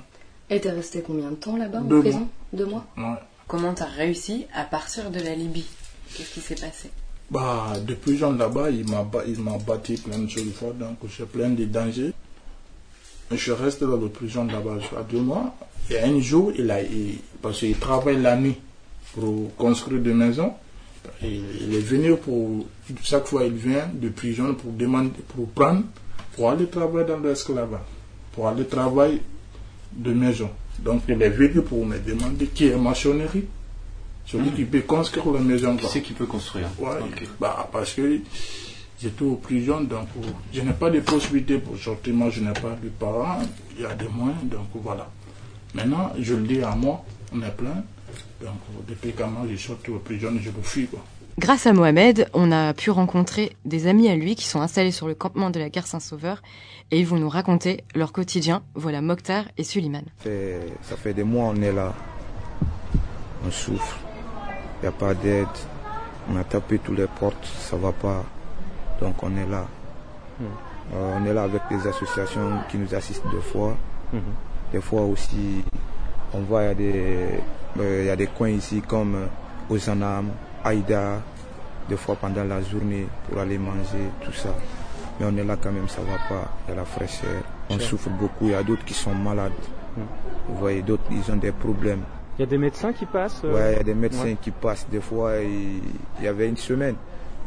[0.50, 2.28] Et t'es resté combien de temps là-bas en prison mois.
[2.52, 3.18] Deux mois Ouais.
[3.46, 5.66] Comment t'as réussi à partir de la Libye?
[6.14, 6.90] Qu'est-ce qui s'est passé?
[7.30, 11.26] Bah, de prison là-bas, il m'a il m'a battu plein de choses fois, donc j'ai
[11.26, 12.12] plein de dangers.
[13.30, 15.54] Je reste dans la prison là-bas à deux mois.
[15.90, 18.56] Et un jour, il a, il- parce qu'il travaille la nuit
[19.14, 20.54] pour construire des maisons,
[21.22, 22.66] et il est venu pour,
[23.02, 25.82] chaque fois il vient de prison pour demander, pour prendre,
[26.38, 27.80] pour aller travailler dans l'esclavage,
[28.32, 29.20] pour aller travailler
[29.92, 30.48] de maison.
[30.78, 33.44] Donc il est venu pour me demander qui est maçonnerie.
[34.24, 34.54] Celui Hmm.
[34.54, 35.74] qui peut construire la maison.
[35.76, 36.90] Qui c'est qui peut construire Ouais,
[37.40, 38.20] bah, parce que
[39.00, 42.14] j'étais au prison, donc euh, je n'ai pas de possibilité pour sortir.
[42.14, 43.40] Moi, je n'ai pas de parents,
[43.76, 45.10] il y a des moyens, donc voilà.
[45.74, 47.82] Maintenant, je le dis à moi, on est plein.
[48.42, 50.86] Donc, euh, depuis que moi, je suis sorti au prison, je me fuis.
[50.86, 51.02] Quoi.
[51.38, 55.06] Grâce à Mohamed, on a pu rencontrer des amis à lui qui sont installés sur
[55.06, 56.42] le campement de la gare Saint-Sauveur
[56.90, 58.62] et ils vont nous raconter leur quotidien.
[58.74, 60.02] Voilà Mokhtar et Suliman.
[60.18, 61.94] fait- ça fait des mois on est là.
[63.46, 63.98] On souffre.
[64.80, 65.46] Il n'y a pas d'aide.
[66.30, 68.24] On a tapé toutes les portes, ça va pas.
[69.00, 69.66] Donc on est là.
[70.40, 73.76] Euh, on est là avec des associations qui nous assistent des fois.
[74.12, 74.20] Mhm.
[74.72, 75.62] Des fois aussi,
[76.34, 76.94] on voit, il y, a des,
[77.78, 79.26] euh, il y a des coins ici comme euh,
[79.70, 80.30] Ozanam,
[80.68, 81.20] Aïda,
[81.88, 84.54] des fois pendant la journée pour aller manger, tout ça.
[85.18, 86.48] Mais on est là quand même, ça va pas.
[86.66, 87.42] Il y a la fraîcheur.
[87.70, 88.44] On souffre beaucoup.
[88.44, 89.52] Il y a d'autres qui sont malades.
[90.48, 92.02] Vous voyez, d'autres, ils ont des problèmes.
[92.38, 94.36] Il y a des médecins qui passent euh, Ouais, il y a des médecins ouais.
[94.40, 94.86] qui passent.
[94.88, 95.80] Des fois, il,
[96.20, 96.94] il y avait une semaine.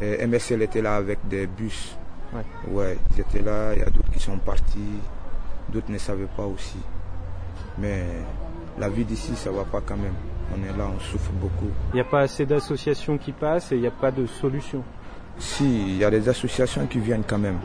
[0.02, 1.96] euh, MSL était là avec des bus.
[2.34, 2.44] Ouais.
[2.74, 3.74] Ouais, ils étaient là.
[3.74, 5.00] Il y a d'autres qui sont partis.
[5.72, 6.78] D'autres ne savaient pas aussi.
[7.78, 8.04] Mais
[8.78, 10.16] la vie d'ici, ça va pas quand même.
[10.54, 11.70] On est là, on souffre beaucoup.
[11.94, 14.84] Il n'y a pas assez d'associations qui passent et il n'y a pas de solution.
[15.38, 17.60] Si, il y a des associations qui viennent quand même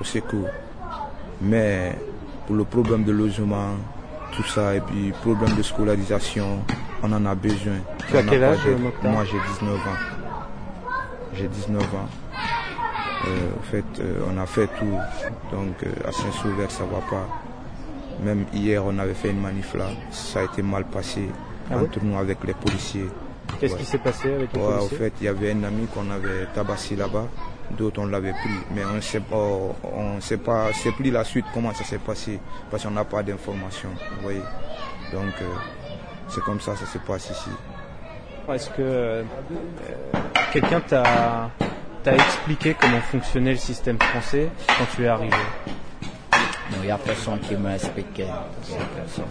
[0.00, 0.48] au secours.
[1.40, 1.96] Mais
[2.46, 3.76] pour le problème de logement,
[4.32, 6.60] tout ça, et puis problème de scolarisation,
[7.02, 7.78] on en a besoin.
[8.08, 8.58] Tu as quel âge,
[9.02, 10.90] Moi, j'ai 19 ans.
[11.34, 12.08] J'ai 19 ans.
[13.26, 14.98] Euh, en fait, euh, on a fait tout.
[15.50, 17.26] Donc, euh, à Saint-Sauveur, ça va pas.
[18.22, 19.86] Même hier, on avait fait une manif là.
[20.10, 21.28] Ça a été mal passé
[21.70, 23.06] Ah entre ouais nous avec les policiers.
[23.60, 25.86] Qu'est-ce qui s'est passé avec les Ouais, policiers Au fait, il y avait un ami
[25.86, 27.26] qu'on avait tabassé là-bas.
[27.70, 28.50] D'autres, on l'avait pris.
[28.74, 31.98] Mais on ne sait pas, on sait pas, c'est plus la suite, comment ça s'est
[31.98, 32.38] passé.
[32.70, 33.90] Parce qu'on n'a pas d'informations.
[34.16, 34.42] Vous voyez.
[35.12, 35.44] Donc, euh,
[36.28, 37.50] c'est comme ça, ça se passe ici.
[38.52, 39.22] Est-ce que euh,
[40.52, 41.50] quelqu'un t'a
[42.02, 45.36] t'a expliqué comment fonctionnait le système français quand tu es arrivé?
[46.70, 48.26] Non, il n'y a personne qui m'a expliqué.
[48.66, 49.24] Il y a personne.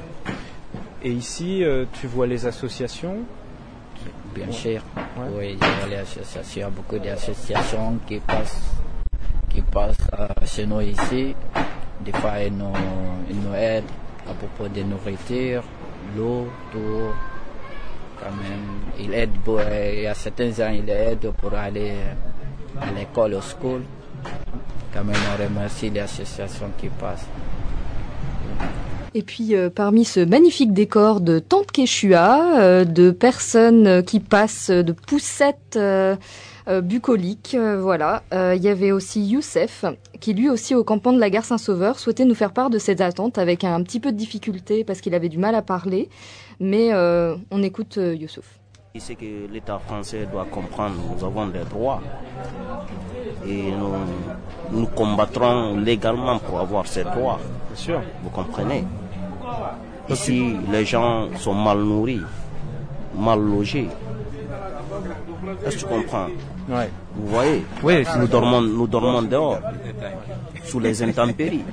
[1.04, 3.18] Et ici, euh, tu vois les associations
[4.34, 4.51] Bien Ouais.
[4.51, 4.82] sûr.
[5.18, 5.28] Ouais.
[5.38, 8.62] Oui, il y a les associations, beaucoup d'associations qui passent,
[9.49, 11.36] qui passent euh, chez nous ici.
[12.04, 12.74] Des fois, ils nous,
[13.30, 13.84] ils nous aident
[14.28, 15.64] à propos de nourriture,
[16.18, 17.12] l'eau, tout.
[18.20, 21.93] Quand même, ils aident, pour- il y a certains gens, ils aident pour aller
[22.82, 23.84] à l'école, au school.
[24.93, 27.28] Quand même, on remercie les associations qui passent.
[29.16, 34.20] Et puis euh, parmi ce magnifique décor de tente Quechua, euh, de personnes euh, qui
[34.20, 36.16] passent de poussettes euh,
[36.68, 39.86] euh, bucoliques, euh, voilà, euh, il y avait aussi Youssef
[40.20, 43.01] qui lui aussi au campement de la gare Saint-Sauveur souhaitait nous faire part de ses
[43.01, 46.07] attentes avec un, petit peu de difficulté parce qu'il avait du mal à parler,
[46.61, 48.45] mais euh, on écoute euh, Youssouf.
[48.97, 52.01] C'est que l'État français doit comprendre, nous avons des droits
[53.45, 57.39] et nous, nous combattrons légalement pour avoir ces droits.
[57.68, 58.01] Bien sûr.
[58.24, 58.86] Vous comprenez?
[60.10, 62.22] Ici, les gens sont mal nourris,
[63.18, 63.88] mal logés.
[65.66, 66.28] Est-ce que tu comprends?
[66.70, 66.89] Ouais.
[67.16, 67.66] Vous voyez?
[67.84, 69.60] Oui, nous dormons, nous dormons dehors,
[70.64, 71.64] sous les intempéries.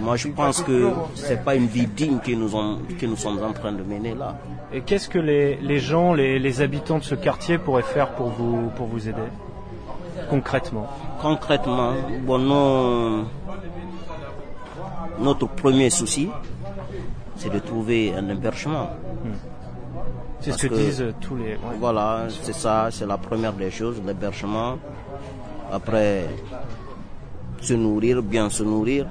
[0.00, 3.42] Moi, je pense que c'est pas une vie digne que nous, en- que nous sommes
[3.42, 4.36] en train de mener là.
[4.72, 8.28] Et qu'est-ce que les, les gens, les, les habitants de ce quartier pourraient faire pour
[8.28, 9.28] vous, pour vous aider
[10.30, 10.86] Concrètement?
[11.20, 11.94] Concrètement,
[12.26, 13.24] bon, nous-
[15.20, 16.28] notre premier souci,
[17.36, 18.90] c'est de trouver un hébergement.
[20.40, 21.76] C'est ce que disent tous les- ouais.
[21.80, 24.78] Voilà, c'est ça, c'est la première des choses, l'hébergement.
[25.72, 26.26] Après,
[27.60, 29.06] se nourrir, bien se nourrir,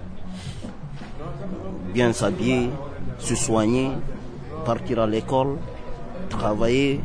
[1.93, 2.69] bien s'habiller,
[3.19, 3.89] se soigner,
[4.65, 5.57] partir à l'école,
[6.29, 7.01] travailler.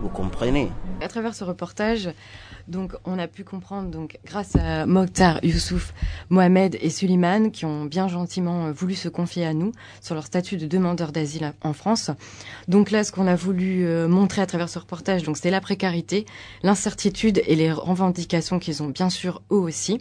[0.00, 0.70] Vous comprenez
[1.00, 2.10] À travers ce reportage,
[2.68, 5.92] donc, on a pu comprendre, donc, grâce à Mokhtar, Youssouf,
[6.30, 10.26] Mohamed et Suleiman, qui ont bien gentiment euh, voulu se confier à nous sur leur
[10.26, 12.10] statut de demandeur d'asile en France.
[12.68, 15.60] Donc là, ce qu'on a voulu euh, montrer à travers ce reportage, donc, c'était la
[15.60, 16.24] précarité,
[16.62, 20.00] l'incertitude et les revendications qu'ils ont bien sûr eux aussi.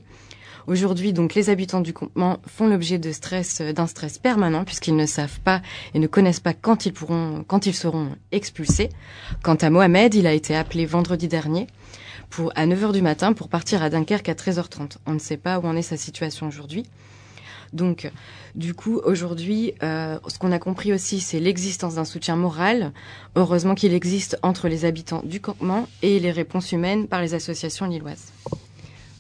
[0.68, 4.96] Aujourd'hui, donc, les habitants du campement font l'objet de stress, euh, d'un stress permanent puisqu'ils
[4.96, 5.62] ne savent pas
[5.94, 8.90] et ne connaissent pas quand ils pourront, quand ils seront expulsés.
[9.42, 11.68] Quant à Mohamed, il a été appelé vendredi dernier
[12.30, 14.98] pour, à 9h du matin pour partir à Dunkerque à 13h30.
[15.06, 16.86] On ne sait pas où en est sa situation aujourd'hui.
[17.74, 18.12] Donc,
[18.56, 22.92] du coup, aujourd'hui, euh, ce qu'on a compris aussi, c'est l'existence d'un soutien moral.
[23.36, 27.86] Heureusement qu'il existe entre les habitants du campement et les réponses humaines par les associations
[27.86, 28.34] lilloises.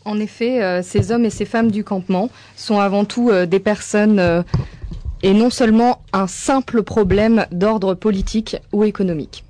[0.04, 3.60] En effet, euh, ces hommes et ces femmes du campement sont avant tout euh, des
[3.60, 4.44] personnes
[5.24, 9.46] et non seulement un simple problème d'ordre politique ou économique.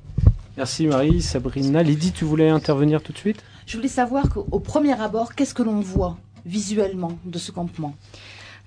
[0.57, 1.81] Merci Marie, Sabrina.
[1.81, 3.43] Lydie, tu voulais intervenir tout de suite?
[3.65, 7.95] Je voulais savoir qu'au premier abord, qu'est-ce que l'on voit visuellement de ce campement?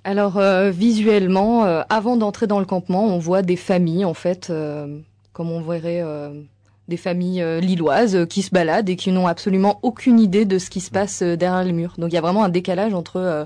[0.03, 4.49] Alors euh, visuellement, euh, avant d'entrer dans le campement, on voit des familles en fait,
[4.51, 4.99] euh,
[5.32, 6.43] comme on verrait euh,
[6.89, 10.59] des familles euh, lilloises euh, qui se baladent et qui n'ont absolument aucune idée de
[10.59, 11.95] ce qui se passe euh, derrière les murs.
[11.99, 13.45] Donc il y a vraiment un décalage entre euh,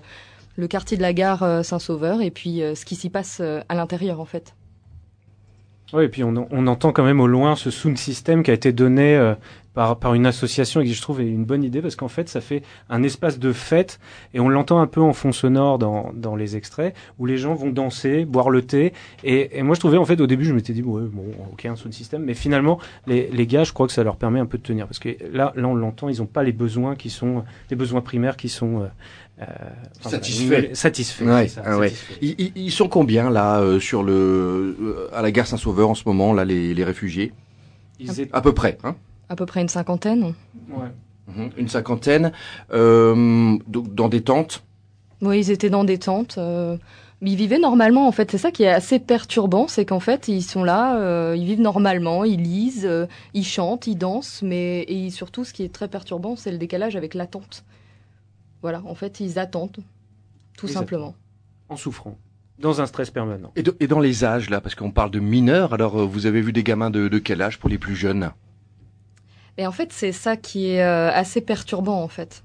[0.56, 3.60] le quartier de la gare euh, Saint-Sauveur et puis euh, ce qui s'y passe euh,
[3.68, 4.54] à l'intérieur en fait.
[5.94, 8.54] Oui, et puis on, on entend quand même au loin ce sound system qui a
[8.54, 9.34] été donné euh,
[9.72, 12.28] par, par une association et qui je trouve est une bonne idée parce qu'en fait
[12.28, 14.00] ça fait un espace de fête
[14.34, 17.54] et on l'entend un peu en fond sonore dans, dans les extraits où les gens
[17.54, 18.92] vont danser, boire le thé
[19.24, 21.66] et, et moi je trouvais en fait au début je m'étais dit ouais, bon ok
[21.66, 24.46] un sound system mais finalement les, les gars je crois que ça leur permet un
[24.46, 27.08] peu de tenir parce que là là on l'entend ils ont pas les besoins qui
[27.08, 28.86] sont les besoins primaires qui sont euh,
[29.40, 29.44] euh,
[29.98, 31.24] enfin, Satisfait.
[31.24, 31.92] Ouais, ça, ah ouais.
[32.20, 36.32] Ils, sont combien là euh, sur le euh, à la gare Saint-Sauveur en ce moment
[36.32, 37.32] là les, les réfugiés?
[38.00, 38.96] Ils étaient- À peu près, hein
[39.28, 40.34] À peu près une cinquantaine.
[41.28, 42.32] Mhm, Une cinquantaine
[42.72, 44.64] euh, donc dans des tentes?
[45.20, 46.38] Oui, ils étaient dans des tentes.
[46.38, 46.76] euh,
[47.20, 48.30] ils vivaient normalement, en fait.
[48.30, 51.60] C'est ça qui est assez perturbant, c'est qu'en fait, ils sont là, euh, ils vivent
[51.60, 55.88] normalement, ils lisent, euh, ils chantent, ils dansent, mais et surtout, ce qui est très
[55.88, 57.64] perturbant, c'est le décalage avec l'attente.
[58.62, 59.76] Voilà, en fait, ils attendent,
[60.56, 61.14] tout Ils simplement.
[61.68, 62.16] en souffrant
[62.58, 63.52] dans un stress permanent.
[63.54, 66.26] Et, de- et dans les âges là parce qu'on parle de mineurs alors euh, vous
[66.26, 68.32] avez vu des gamins de, de quel âge pour les plus jeunes?
[69.58, 72.42] Et en fait, c'est ça qui est euh, assez perturbant, en fait.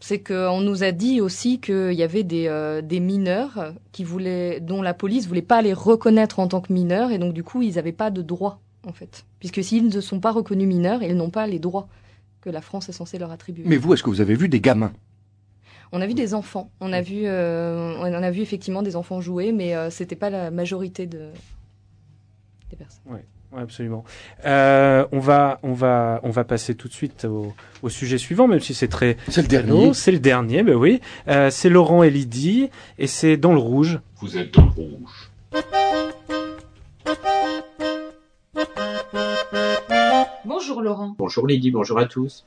[0.00, 4.58] C'est qu'on nous a dit aussi qu'il y avait des, euh, des mineurs qui voulaient,
[4.60, 7.62] dont la police voulait pas les reconnaître en tant que mineurs, et donc du coup,
[7.62, 9.24] ils n'avaient pas de droits, en fait.
[9.40, 11.86] Puisque s'ils ne sont pas reconnus mineurs, ils n'ont pas les droits
[12.40, 13.64] que la France est censée leur attribuer.
[13.66, 14.92] Mais vous est-ce que vous avez vu des gamins?
[15.94, 16.70] On a vu des enfants.
[16.80, 20.30] On a vu, euh, on a vu effectivement des enfants jouer, mais euh, c'était pas
[20.30, 21.28] la majorité de,
[22.70, 23.02] des personnes.
[23.06, 24.02] Ouais, ouais, absolument.
[24.46, 28.48] Euh, on va, on va, on va passer tout de suite au, au sujet suivant,
[28.48, 29.18] même si c'est très.
[29.28, 29.92] C'est le dernier.
[29.92, 31.02] C'est le dernier, ben oui.
[31.28, 34.00] Euh, c'est Laurent et Lydie, et c'est dans le rouge.
[34.16, 35.30] Vous êtes dans le rouge.
[40.46, 41.14] Bonjour Laurent.
[41.18, 42.46] Bonjour Lydie, bonjour à tous.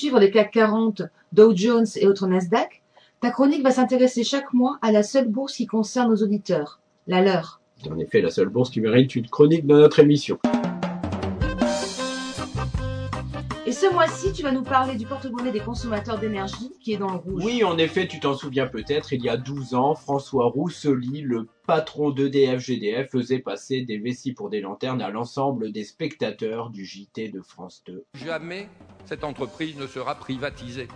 [0.00, 2.82] Suivre les CAC 40, Dow Jones et autres Nasdaq,
[3.20, 7.20] ta chronique va s'intéresser chaque mois à la seule bourse qui concerne nos auditeurs, la
[7.20, 7.60] leur.
[7.90, 10.38] En effet la seule bourse qui mérite une chronique dans notre émission.
[13.80, 17.16] Ce mois-ci, tu vas nous parler du porte-monnaie des consommateurs d'énergie qui est dans le
[17.16, 17.42] rouge.
[17.42, 21.48] Oui, en effet, tu t'en souviens peut-être, il y a 12 ans, François Roussely, le
[21.66, 26.84] patron d'EDF GDF, faisait passer des vessies pour des lanternes à l'ensemble des spectateurs du
[26.84, 28.04] JT de France 2.
[28.12, 28.68] Jamais
[29.06, 30.88] cette entreprise ne sera privatisée.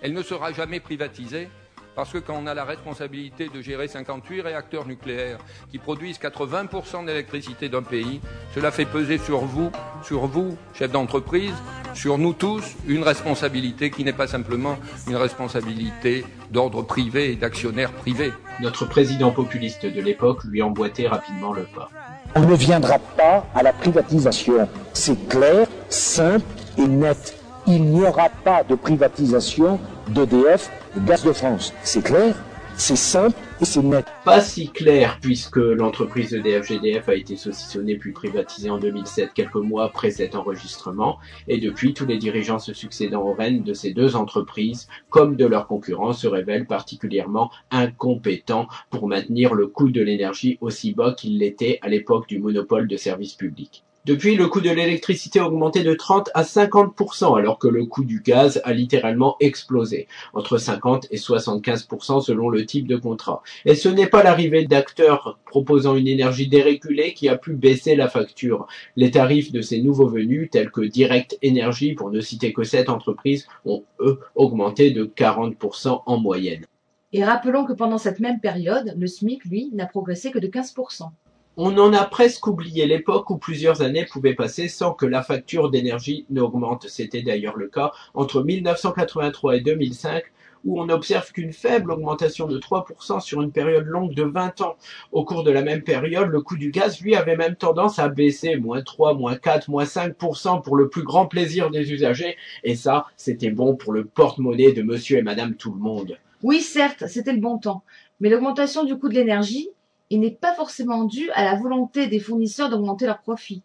[0.00, 1.46] Elle ne sera jamais privatisée
[1.94, 5.38] parce que quand on a la responsabilité de gérer 58 réacteurs nucléaires
[5.70, 8.20] qui produisent 80% de l'électricité d'un pays,
[8.54, 9.70] cela fait peser sur vous,
[10.02, 11.54] sur vous, chef d'entreprise,
[11.94, 14.76] sur nous tous, une responsabilité qui n'est pas simplement
[15.06, 18.32] une responsabilité d'ordre privé et d'actionnaires privés.
[18.60, 21.90] Notre président populiste de l'époque lui emboîtait rapidement le pas.
[22.34, 24.68] On ne viendra pas à la privatisation.
[24.94, 26.44] C'est clair, simple
[26.78, 27.41] et net.
[27.66, 31.72] Il n'y aura pas de privatisation d'EDF, de Gaz de France.
[31.84, 32.34] C'est clair,
[32.74, 34.04] c'est simple et c'est net.
[34.24, 39.54] Pas si clair puisque l'entreprise EDF GDF a été saucissonnée puis privatisée en 2007, quelques
[39.54, 43.92] mois après cet enregistrement, et depuis tous les dirigeants se succédant aux rênes de ces
[43.92, 50.02] deux entreprises, comme de leurs concurrents, se révèlent particulièrement incompétents pour maintenir le coût de
[50.02, 53.84] l'énergie aussi bas qu'il l'était à l'époque du monopole de services publics.
[54.04, 58.02] Depuis, le coût de l'électricité a augmenté de 30 à 50%, alors que le coût
[58.02, 63.44] du gaz a littéralement explosé, entre 50 et 75% selon le type de contrat.
[63.64, 68.08] Et ce n'est pas l'arrivée d'acteurs proposant une énergie dérégulée qui a pu baisser la
[68.08, 68.66] facture.
[68.96, 72.88] Les tarifs de ces nouveaux venus, tels que Direct Energy, pour ne citer que cette
[72.88, 76.66] entreprise, ont, eux, augmenté de 40% en moyenne.
[77.12, 81.10] Et rappelons que pendant cette même période, le SMIC, lui, n'a progressé que de 15%.
[81.58, 85.70] On en a presque oublié l'époque où plusieurs années pouvaient passer sans que la facture
[85.70, 86.88] d'énergie n'augmente.
[86.88, 90.22] C'était d'ailleurs le cas entre 1983 et 2005
[90.64, 94.76] où on n'observe qu'une faible augmentation de 3% sur une période longue de 20 ans.
[95.10, 98.08] Au cours de la même période, le coût du gaz, lui, avait même tendance à
[98.08, 102.36] baisser, moins 3, moins 4, moins 5% pour le plus grand plaisir des usagers.
[102.64, 106.16] Et ça, c'était bon pour le porte-monnaie de monsieur et madame tout le monde.
[106.42, 107.82] Oui, certes, c'était le bon temps.
[108.20, 109.68] Mais l'augmentation du coût de l'énergie,
[110.12, 113.62] il n'est pas forcément dû à la volonté des fournisseurs d'augmenter leurs profits.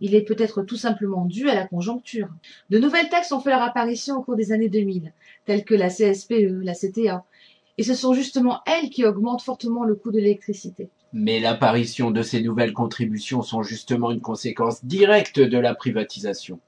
[0.00, 2.28] Il est peut-être tout simplement dû à la conjoncture.
[2.70, 5.12] De nouvelles taxes ont fait leur apparition au cours des années 2000,
[5.44, 7.24] telles que la CSPE, la CTA,
[7.78, 10.88] et ce sont justement elles qui augmentent fortement le coût de l'électricité.
[11.12, 16.60] Mais l'apparition de ces nouvelles contributions sont justement une conséquence directe de la privatisation.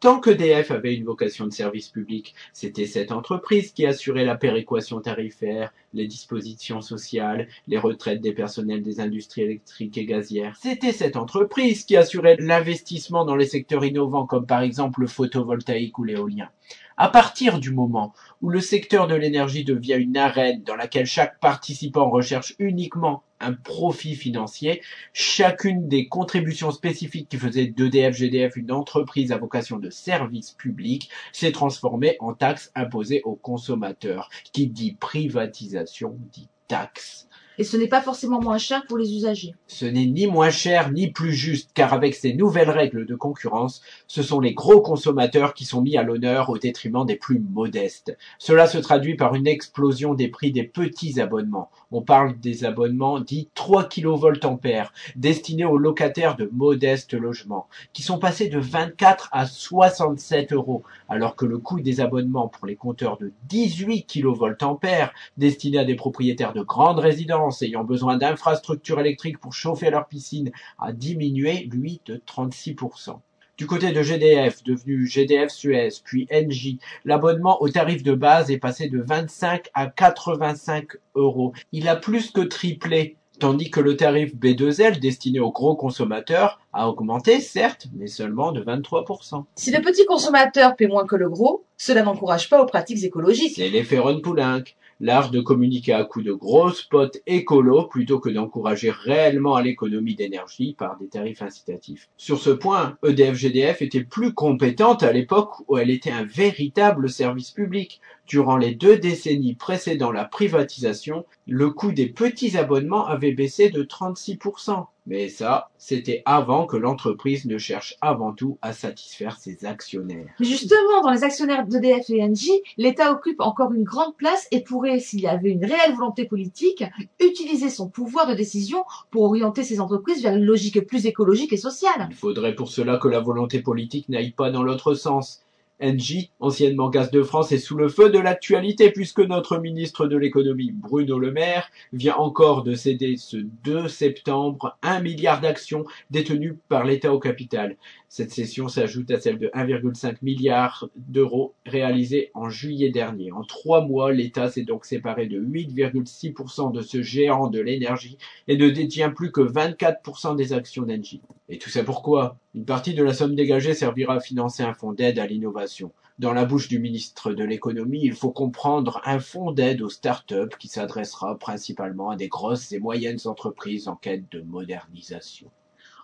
[0.00, 5.00] Tant qu'EDF avait une vocation de service public, c'était cette entreprise qui assurait la péréquation
[5.00, 10.54] tarifaire, les dispositions sociales, les retraites des personnels des industries électriques et gazières.
[10.60, 15.98] C'était cette entreprise qui assurait l'investissement dans les secteurs innovants comme par exemple le photovoltaïque
[15.98, 16.50] ou l'éolien.
[16.98, 21.40] À partir du moment où le secteur de l'énergie devient une arène dans laquelle chaque
[21.40, 24.82] participant recherche uniquement un profit financier.
[25.12, 31.10] Chacune des contributions spécifiques qui faisaient d'EDF GDF une entreprise à vocation de service public
[31.32, 34.30] s'est transformée en taxe imposée aux consommateurs.
[34.52, 37.28] Qui dit privatisation dit taxe.
[37.58, 39.54] Et ce n'est pas forcément moins cher pour les usagers.
[39.66, 43.80] Ce n'est ni moins cher ni plus juste, car avec ces nouvelles règles de concurrence,
[44.06, 48.16] ce sont les gros consommateurs qui sont mis à l'honneur au détriment des plus modestes.
[48.38, 51.70] Cela se traduit par une explosion des prix des petits abonnements.
[51.92, 58.18] On parle des abonnements dits 3 kVA, destinés aux locataires de modestes logements, qui sont
[58.18, 63.16] passés de 24 à 67 euros, alors que le coût des abonnements pour les compteurs
[63.16, 69.52] de 18 kVA, destinés à des propriétaires de grandes résidences, ayant besoin d'infrastructures électriques pour
[69.52, 73.18] chauffer leur piscine a diminué, lui, de 36%.
[73.56, 78.58] Du côté de GDF, devenu GDF Suez, puis Engie, l'abonnement au tarif de base est
[78.58, 81.54] passé de 25 à 85 euros.
[81.72, 86.86] Il a plus que triplé, tandis que le tarif B2L destiné aux gros consommateurs a
[86.86, 89.44] augmenté, certes, mais seulement de 23%.
[89.54, 93.54] Si le petit consommateur paie moins que le gros, cela n'encourage pas aux pratiques écologiques.
[93.56, 94.64] C'est l'effet Ron Poulenc
[95.00, 100.14] l'art de communiquer à coups de gros spots écolos plutôt que d'encourager réellement à l'économie
[100.14, 102.08] d'énergie par des tarifs incitatifs.
[102.16, 107.50] Sur ce point, EDF-GDF était plus compétente à l'époque où elle était un véritable service
[107.50, 108.00] public.
[108.26, 113.84] Durant les deux décennies précédant la privatisation, le coût des petits abonnements avait baissé de
[113.84, 114.86] 36%.
[115.08, 120.34] Mais ça, c'était avant que l'entreprise ne cherche avant tout à satisfaire ses actionnaires.
[120.40, 124.64] Mais justement, dans les actionnaires d'EDF et Engie, l'État occupe encore une grande place et
[124.64, 126.82] pourrait, s'il y avait une réelle volonté politique,
[127.20, 128.82] utiliser son pouvoir de décision
[129.12, 132.08] pour orienter ces entreprises vers une logique plus écologique et sociale.
[132.10, 135.45] Il faudrait pour cela que la volonté politique n'aille pas dans l'autre sens.
[135.82, 140.16] Engie, anciennement Gaz de France, est sous le feu de l'actualité puisque notre ministre de
[140.16, 146.58] l'économie, Bruno Le Maire, vient encore de céder ce 2 septembre un milliard d'actions détenues
[146.68, 147.76] par l'État au capital.
[148.08, 153.32] Cette cession s'ajoute à celle de 1,5 milliard d'euros réalisée en juillet dernier.
[153.32, 158.56] En trois mois, l'État s'est donc séparé de 8,6% de ce géant de l'énergie et
[158.56, 161.20] ne détient plus que 24% des actions d'Engie.
[161.48, 164.92] Et tout ça pourquoi Une partie de la somme dégagée servira à financer un fonds
[164.92, 165.92] d'aide à l'innovation.
[166.18, 170.54] Dans la bouche du ministre de l'économie, il faut comprendre un fonds d'aide aux start-up
[170.58, 175.50] qui s'adressera principalement à des grosses et moyennes entreprises en quête de modernisation.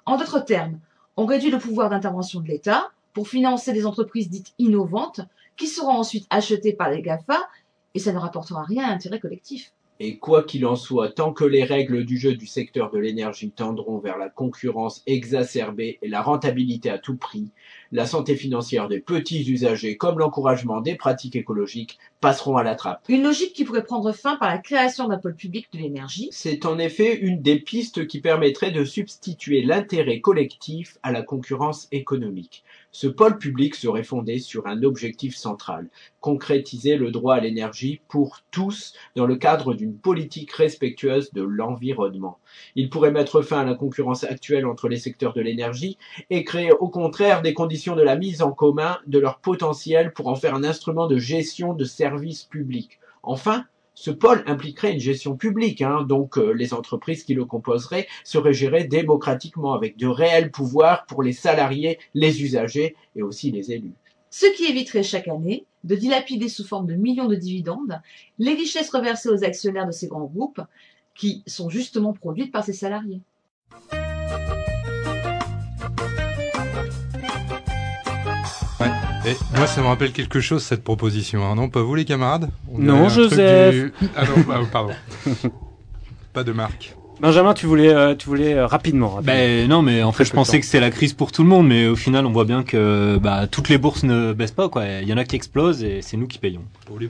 [0.05, 0.81] En d'autres termes,
[1.17, 5.21] on réduit le pouvoir d'intervention de l'État pour financer des entreprises dites innovantes
[5.57, 7.39] qui seront ensuite achetées par les GAFA
[7.95, 9.73] et ça ne rapportera rien à l'intérêt collectif.
[10.01, 13.51] Et quoi qu'il en soit, tant que les règles du jeu du secteur de l'énergie
[13.51, 17.51] tendront vers la concurrence exacerbée et la rentabilité à tout prix,
[17.93, 23.05] la santé financière des petits usagers comme l'encouragement des pratiques écologiques passeront à la trappe.
[23.09, 26.29] Une logique qui pourrait prendre fin par la création d'un pôle public de l'énergie.
[26.33, 31.89] C'est en effet une des pistes qui permettrait de substituer l'intérêt collectif à la concurrence
[31.93, 32.65] économique.
[32.93, 35.89] Ce pôle public serait fondé sur un objectif central,
[36.21, 42.39] concrétiser le droit à l'énergie pour tous dans le cadre d'une politique respectueuse de l'environnement.
[42.77, 45.99] Il pourrait mettre fin à la concurrence actuelle entre les secteurs de l'énergie
[46.31, 50.29] et créer au contraire des conditions de la mise en commun de leur potentiel pour
[50.29, 52.99] en faire un instrument de gestion de services publics.
[53.23, 58.09] Enfin, ce pôle impliquerait une gestion publique, hein, donc euh, les entreprises qui le composeraient
[58.25, 63.71] seraient gérées démocratiquement avec de réels pouvoirs pour les salariés, les usagers et aussi les
[63.73, 63.93] élus.
[64.31, 68.01] Ce qui éviterait chaque année de dilapider sous forme de millions de dividendes
[68.39, 70.63] les richesses reversées aux actionnaires de ces grands groupes
[71.15, 73.21] qui sont justement produites par ces salariés.
[78.81, 78.91] Ouais.
[79.27, 81.45] Et moi, ça me rappelle quelque chose, cette proposition.
[81.45, 82.51] hein, non, pas vous, les camarades?
[82.71, 83.75] On Non, Joseph.
[83.75, 84.95] du- Ah non, bah, pardon.
[86.33, 86.97] pas de marque.
[87.23, 89.11] Benjamin, tu voulais, euh, tu voulais euh, rapidement.
[89.11, 89.33] rapidement.
[89.33, 91.69] Ben non, mais en fait, je pensais que c'était la crise pour tout le monde,
[91.69, 94.69] mais au final, on voit bien que bah, toutes les bourses ne baissent pas.
[94.69, 94.87] Quoi.
[95.03, 96.65] Il y en a qui explosent et c'est nous qui payons.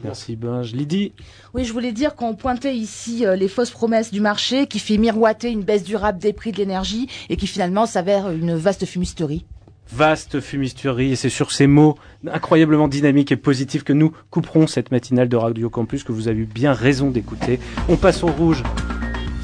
[0.04, 0.74] Merci Benj.
[0.74, 1.12] Lydie
[1.54, 4.98] Oui, je voulais dire qu'on pointait ici euh, les fausses promesses du marché qui fait
[4.98, 9.46] miroiter une baisse durable des prix de l'énergie et qui finalement s'avère une vaste fumisterie.
[9.90, 11.96] Vaste fumisterie, et c'est sur ces mots
[12.30, 16.40] incroyablement dynamiques et positifs que nous couperons cette matinale de Radio Campus que vous avez
[16.40, 17.58] eu bien raison d'écouter.
[17.88, 18.62] On passe au rouge,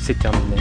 [0.00, 0.56] c'est terminé.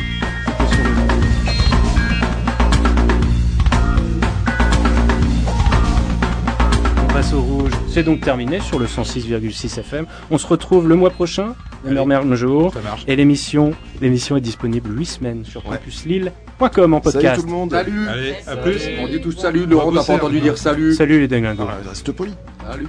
[7.04, 10.06] On passe au rouge, c'est donc terminé sur le 106,6 FM.
[10.30, 12.74] On se retrouve le mois prochain, le même jour.
[13.08, 17.24] Et l'émission, l'émission est disponible 8 semaines sur campuslille.com en podcast.
[17.26, 17.72] Salut tout le monde.
[17.72, 18.08] Salut.
[18.08, 18.82] Allez, à plus.
[19.00, 19.66] On dit tous salut.
[19.66, 20.94] Laurent, t'as pas entendu dire salut.
[20.94, 21.68] Salut les dingingos.
[21.68, 22.34] Ah, reste poli.
[22.70, 22.88] Salut.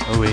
[0.00, 0.28] Ah oui.